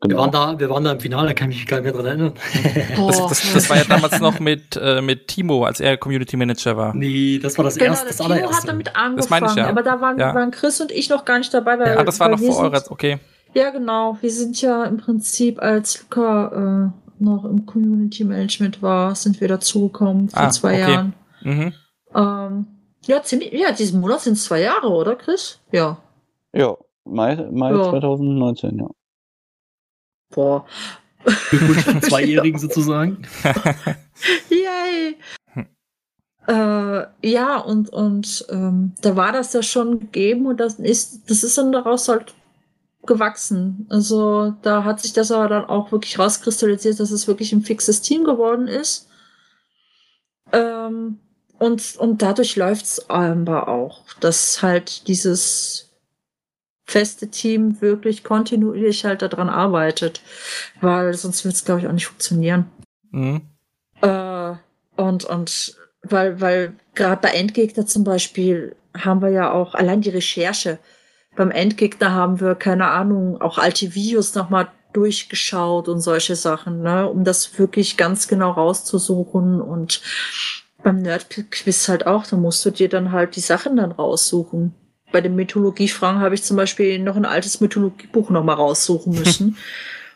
[0.07, 1.93] Wir waren, da, wir waren da im Finale, da kann ich mich gar nicht mehr
[1.93, 2.33] dran erinnern.
[2.97, 6.77] Das, das, das war ja damals noch mit, äh, mit Timo, als er Community Manager
[6.77, 6.95] war.
[6.95, 8.57] nee, das war das Genau, erste, das Timo allererste.
[8.57, 9.07] hat damit Das meine
[9.47, 9.69] angefangen, ich ja.
[9.69, 10.35] aber da waren, Ja.
[10.35, 12.65] waren Chris und ich noch gar nicht dabei, weil, Ah, das war weil noch vor
[12.65, 13.19] eurer, okay.
[13.55, 14.19] Ja, genau.
[14.21, 19.49] Wir sind ja im Prinzip, als Luca äh, noch im Community Management war, sind wir
[19.49, 20.93] dazugekommen vor Ah, zwei okay.
[20.93, 21.13] Jahren.
[21.43, 21.73] Mhm.
[22.15, 22.67] Ähm,
[23.07, 25.61] ja, ziemlich, ja, diesen Monat sind es zwei Jahre, oder Chris?
[25.73, 25.99] Ja.
[26.53, 27.91] Ja, Mai, Mai Ja.
[27.91, 28.87] 2019, ja.
[30.35, 30.67] Boah.
[31.51, 33.23] Glückwunsch zum Zweijährigen sozusagen.
[34.51, 35.17] Yay!
[36.47, 41.43] Äh, ja, und, und ähm, da war das ja schon gegeben und das ist, das
[41.43, 42.35] ist dann daraus halt
[43.07, 43.87] gewachsen.
[43.89, 48.03] Also da hat sich das aber dann auch wirklich rauskristallisiert, dass es wirklich ein fixes
[48.03, 49.09] Team geworden ist.
[50.53, 51.19] Ähm,
[51.59, 55.94] und, und dadurch läuft es aber auch, dass halt dieses
[56.85, 60.21] feste Team wirklich kontinuierlich halt daran arbeitet.
[60.81, 62.67] Weil sonst wird es, glaube ich, auch nicht funktionieren.
[63.11, 63.43] Mhm.
[64.03, 64.53] Äh,
[64.97, 70.11] und, und weil, weil gerade bei Endgegner zum Beispiel haben wir ja auch allein die
[70.11, 70.79] Recherche.
[71.37, 77.09] Beim Endgegner haben wir, keine Ahnung, auch alte Videos nochmal durchgeschaut und solche Sachen, ne,
[77.09, 79.61] um das wirklich ganz genau rauszusuchen.
[79.61, 80.01] Und
[80.83, 84.75] beim Nerdquiz halt auch, da musst du dir dann halt die Sachen dann raussuchen.
[85.15, 89.57] Bei den Mythologiefragen habe ich zum Beispiel noch ein altes Mythologiebuch nochmal raussuchen müssen,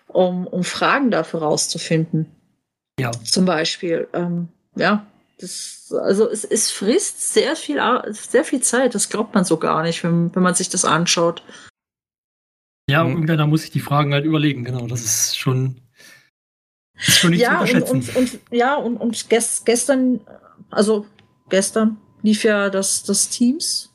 [0.09, 2.27] um, um Fragen dafür rauszufinden.
[2.99, 3.13] Ja.
[3.13, 4.09] Zum Beispiel.
[4.13, 5.07] Ähm, ja,
[5.39, 7.81] das, also es, es frisst sehr viel,
[8.11, 8.97] sehr viel Zeit.
[8.97, 11.45] Das glaubt man so gar nicht, wenn, wenn man sich das anschaut.
[12.91, 13.11] Ja, Mhm.
[13.13, 14.89] irgendeiner muss sich die Fragen halt überlegen, genau.
[14.89, 15.77] Das ist schon,
[16.97, 18.17] ist schon nicht zu ja, und, unterschätzen.
[18.17, 20.23] und, und, ja, und, und ges, gestern,
[20.73, 21.07] also
[21.51, 23.88] gestern lief ja das, das Teams.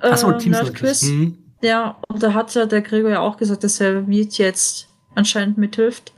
[0.00, 1.02] Äh, Achso, Teams Nerdquiz.
[1.04, 1.38] Mhm.
[1.62, 5.58] Ja, und da hat ja der Gregor ja auch gesagt, dass er Miet jetzt anscheinend
[5.58, 6.12] mithilft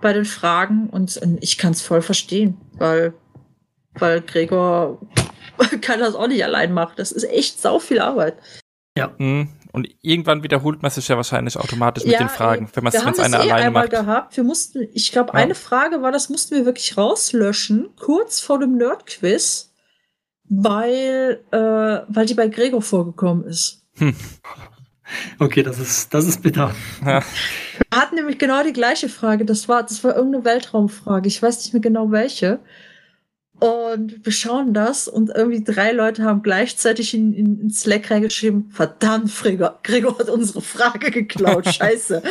[0.00, 0.90] bei den Fragen.
[0.90, 3.14] Und äh, ich kann es voll verstehen, weil,
[3.94, 5.00] weil Gregor
[5.80, 6.94] kann das auch nicht allein machen.
[6.96, 8.36] Das ist echt sau viel Arbeit.
[9.18, 9.48] Mhm.
[9.72, 13.18] Und irgendwann wiederholt man sich ja wahrscheinlich automatisch mit den Fragen, wenn man es das
[13.20, 13.90] einer eh alleine einmal macht.
[13.90, 14.36] gehabt.
[14.36, 15.34] Wir mussten, ich glaube, Ja.
[15.34, 19.74] eine Frage war, das mussten wir wirklich rauslöschen, kurz vor dem Nerdquiz,
[20.48, 21.58] weil, äh,
[22.08, 23.82] weil die bei Gregor vorgekommen ist.
[25.38, 26.74] Okay, das ist, das ist bitter.
[27.04, 27.22] Ja.
[27.90, 29.44] Wir hatten nämlich genau die gleiche Frage.
[29.44, 31.28] Das war, das war irgendeine Weltraumfrage.
[31.28, 32.58] Ich weiß nicht mehr genau welche.
[33.60, 38.70] Und wir schauen das und irgendwie drei Leute haben gleichzeitig in, in, in Slack reingeschrieben,
[38.70, 42.22] verdammt, Gregor, Gregor hat unsere Frage geklaut, scheiße.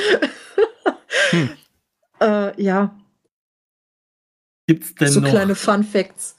[1.31, 1.49] Hm.
[2.19, 2.93] äh, ja,
[4.67, 6.34] Gibt's denn so noch, kleine Fun Facts.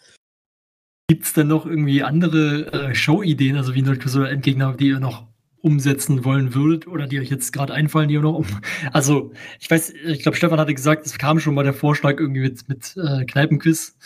[1.09, 5.27] Gibt's denn noch irgendwie andere äh, Show-Ideen, also wie Nerdquiz oder Endgegner, die ihr noch
[5.61, 8.47] umsetzen wollen würdet oder die euch jetzt gerade einfallen, die ihr noch um.
[8.93, 12.41] Also, ich weiß, ich glaube, Stefan hatte gesagt, es kam schon mal der Vorschlag irgendwie
[12.43, 13.97] mit, mit äh, Kneipenquiz.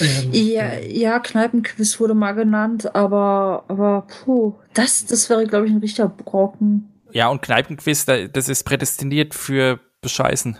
[0.00, 5.72] Ähm, Ja, ja, Kneipenquiz wurde mal genannt, aber, aber puh, das, das wäre, glaube ich,
[5.72, 6.88] ein richtiger Brocken.
[7.12, 10.58] Ja, und Kneipenquiz, da- das ist prädestiniert für Bescheißen.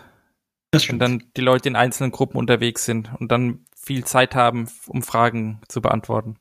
[0.71, 1.01] das Wenn stimmt.
[1.01, 5.61] dann die Leute in einzelnen Gruppen unterwegs sind und dann viel Zeit haben, um Fragen
[5.69, 6.35] zu beantworten.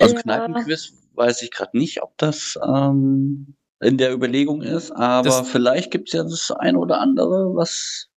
[0.00, 0.20] Also Ja.
[0.22, 5.90] Kneipenquiz weiß ich gerade nicht, ob das ähm, in der Überlegung ist, aber Das- vielleicht
[5.92, 8.08] gibt's ja das eine oder andere, was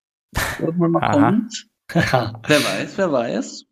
[0.59, 1.67] irgendwann mal kommt.
[1.93, 3.65] Wer weiß, wer weiß.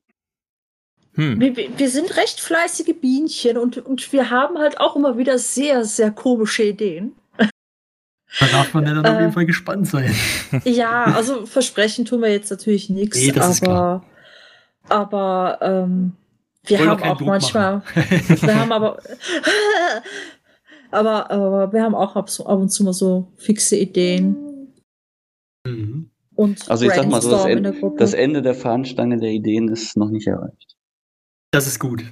[1.16, 1.40] Hm.
[1.40, 5.84] Wir, wir sind recht fleißige Bienchen und, und wir haben halt auch immer wieder sehr,
[5.86, 7.14] sehr komische Ideen.
[8.40, 10.14] Da darf man ja dann auf Äh, jeden Fall gespannt sein.
[10.64, 14.06] Ja, also versprechen tun wir jetzt natürlich nichts, Nee, aber,
[14.90, 16.14] aber ähm,
[16.66, 19.00] wir Wollen haben auch Druck manchmal, wir haben aber,
[20.92, 24.36] aber, aber wir haben auch ab, so- ab und zu mal so fixe Ideen
[25.68, 26.10] Mhm.
[26.36, 27.44] und Also ich sag mal so, das,
[27.80, 27.98] Gruppe.
[28.00, 30.78] das Ende der Fahnenstange der Ideen ist noch nicht erreicht.
[31.52, 32.04] Das ist gut.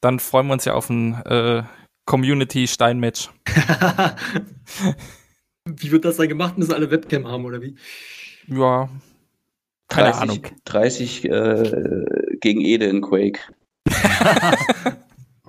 [0.00, 1.64] Dann freuen wir uns ja auf ein äh,
[2.06, 3.30] Community-Stein-Match.
[5.66, 6.56] wie wird das dann gemacht?
[6.56, 7.74] Müssen alle Webcam haben oder wie?
[8.46, 8.88] Ja,
[9.88, 10.42] keine 30, Ahnung.
[10.64, 13.40] 30 äh, gegen Ede in Quake.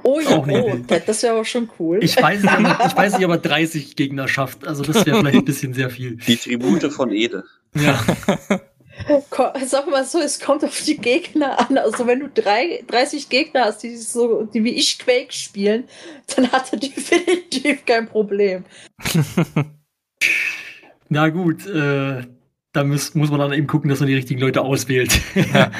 [0.03, 1.99] oh ja, oh, das wäre aber schon cool.
[2.01, 4.65] Ich weiß nicht, aber, ich weiß nicht, ob er 30 Gegner schafft.
[4.65, 6.15] Also das wäre vielleicht ein bisschen sehr viel.
[6.15, 7.43] Die Tribute von Ede.
[7.75, 8.03] Ja.
[9.65, 11.77] Sag mal so, es kommt auf die Gegner an.
[11.77, 15.85] Also wenn du drei, 30 Gegner hast, die so, die wie ich Quake spielen,
[16.35, 18.65] dann hat er definitiv kein Problem.
[21.07, 22.23] Na gut, äh,
[22.71, 25.19] da muss, muss man dann eben gucken, dass man die richtigen Leute auswählt.
[25.53, 25.71] Ja.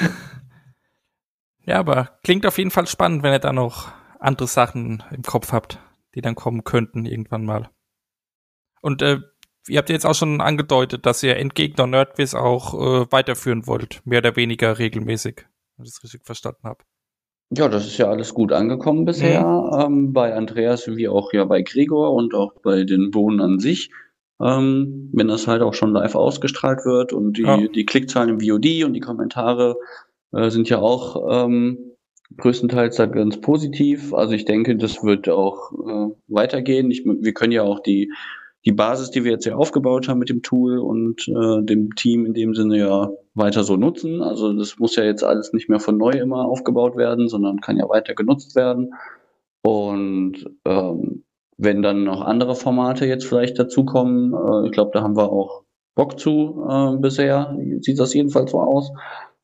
[1.66, 5.52] Ja, aber klingt auf jeden Fall spannend, wenn ihr da noch andere Sachen im Kopf
[5.52, 5.78] habt,
[6.14, 7.70] die dann kommen könnten irgendwann mal.
[8.80, 9.18] Und äh,
[9.68, 14.04] ihr habt ja jetzt auch schon angedeutet, dass ihr Endgegner Nerdwiz auch äh, weiterführen wollt,
[14.04, 16.82] mehr oder weniger regelmäßig, wenn ich das richtig verstanden habe.
[17.52, 19.40] Ja, das ist ja alles gut angekommen bisher.
[19.84, 23.90] Ähm, bei Andreas wie auch ja bei Gregor und auch bei den Bohnen an sich.
[24.42, 27.58] Ähm, wenn das halt auch schon live ausgestrahlt wird und die, Ja.
[27.58, 29.76] die Klickzahlen im VOD und die Kommentare
[30.32, 31.78] äh, sind ja auch ähm,
[32.38, 34.14] größtenteils da ganz positiv.
[34.14, 36.90] Also ich denke, das wird auch äh, weitergehen.
[36.90, 38.12] Ich, wir können ja auch die,
[38.64, 42.26] die Basis, die wir jetzt ja aufgebaut haben mit dem Tool und äh, dem Team
[42.26, 44.22] in dem Sinne ja weiter so nutzen.
[44.22, 47.76] Also das muss ja jetzt alles nicht mehr von neu immer aufgebaut werden, sondern kann
[47.76, 48.94] ja weiter genutzt werden.
[49.62, 51.24] Und ähm,
[51.62, 55.64] wenn dann noch andere Formate jetzt vielleicht dazukommen, äh, ich glaube, da haben wir auch
[55.94, 57.54] Bock zu äh, bisher.
[57.80, 58.90] Sieht das jedenfalls so aus.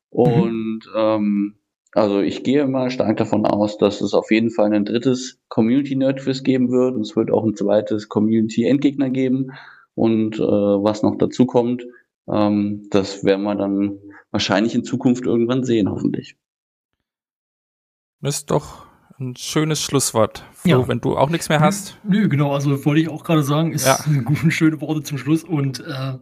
[0.09, 1.55] Und ähm,
[1.91, 5.95] also ich gehe mal stark davon aus, dass es auf jeden Fall ein drittes Community
[5.95, 6.95] Nerd Quiz geben wird.
[6.95, 9.51] Und es wird auch ein zweites Community Endgegner geben.
[9.93, 11.85] Und äh, was noch dazu kommt,
[12.27, 13.99] ähm, das werden wir dann
[14.31, 16.35] wahrscheinlich in Zukunft irgendwann sehen, hoffentlich.
[18.21, 18.86] Das ist doch
[19.19, 20.43] ein schönes Schlusswort.
[20.53, 20.87] Flo, Ja.
[20.87, 21.97] wenn du auch nichts mehr hast.
[22.03, 23.97] Nö, genau, also wollte ich auch gerade sagen, ist Ja.
[24.25, 25.43] gute, schöne Worte zum Schluss.
[25.43, 26.13] Und äh,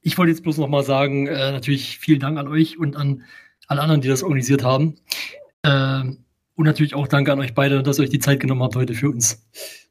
[0.00, 3.22] ich wollte jetzt bloß noch mal sagen, äh, natürlich vielen Dank an euch und an
[3.68, 4.96] alle anderen, die das organisiert haben.
[5.64, 6.24] Ähm,
[6.54, 8.94] und natürlich auch danke an euch beide, dass ihr euch die Zeit genommen habt heute
[8.94, 9.46] für uns.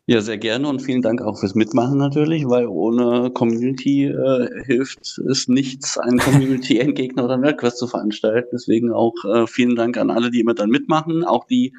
[0.06, 5.18] Ja, sehr gerne und vielen Dank auch fürs Mitmachen natürlich, weil ohne Community äh, hilft
[5.30, 8.50] es nichts, einen Community-Endgegner oder Nerdquest zu veranstalten.
[8.52, 11.74] Deswegen auch äh, vielen Dank an alle, die immer dann mitmachen, auch die,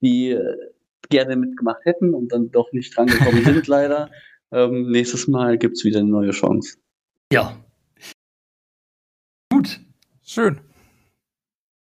[0.00, 0.56] die äh,
[1.08, 4.10] gerne mitgemacht hätten und dann doch nicht drangekommen sind, leider.
[4.52, 6.78] Ähm, nächstes Mal gibt's wieder eine neue Chance.
[7.32, 7.56] Ja.
[9.52, 9.80] Gut,
[10.22, 10.60] Schön.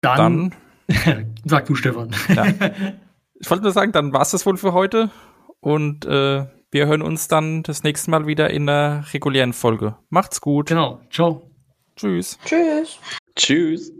[0.01, 0.53] dann,
[0.87, 2.11] Dann, sag du, Stefan.
[2.29, 2.45] Ja.
[3.39, 5.09] ich wollte nur sagen, dann war's das wohl für heute.
[5.59, 9.97] Und äh, wir hören uns dann das nächste Mal wieder in der regulären Folge.
[10.09, 10.67] Macht's gut.
[10.67, 11.49] genau, ciao.
[11.95, 12.37] Tschüss.
[12.45, 12.99] Tschüss.
[13.35, 13.94] Tschüss.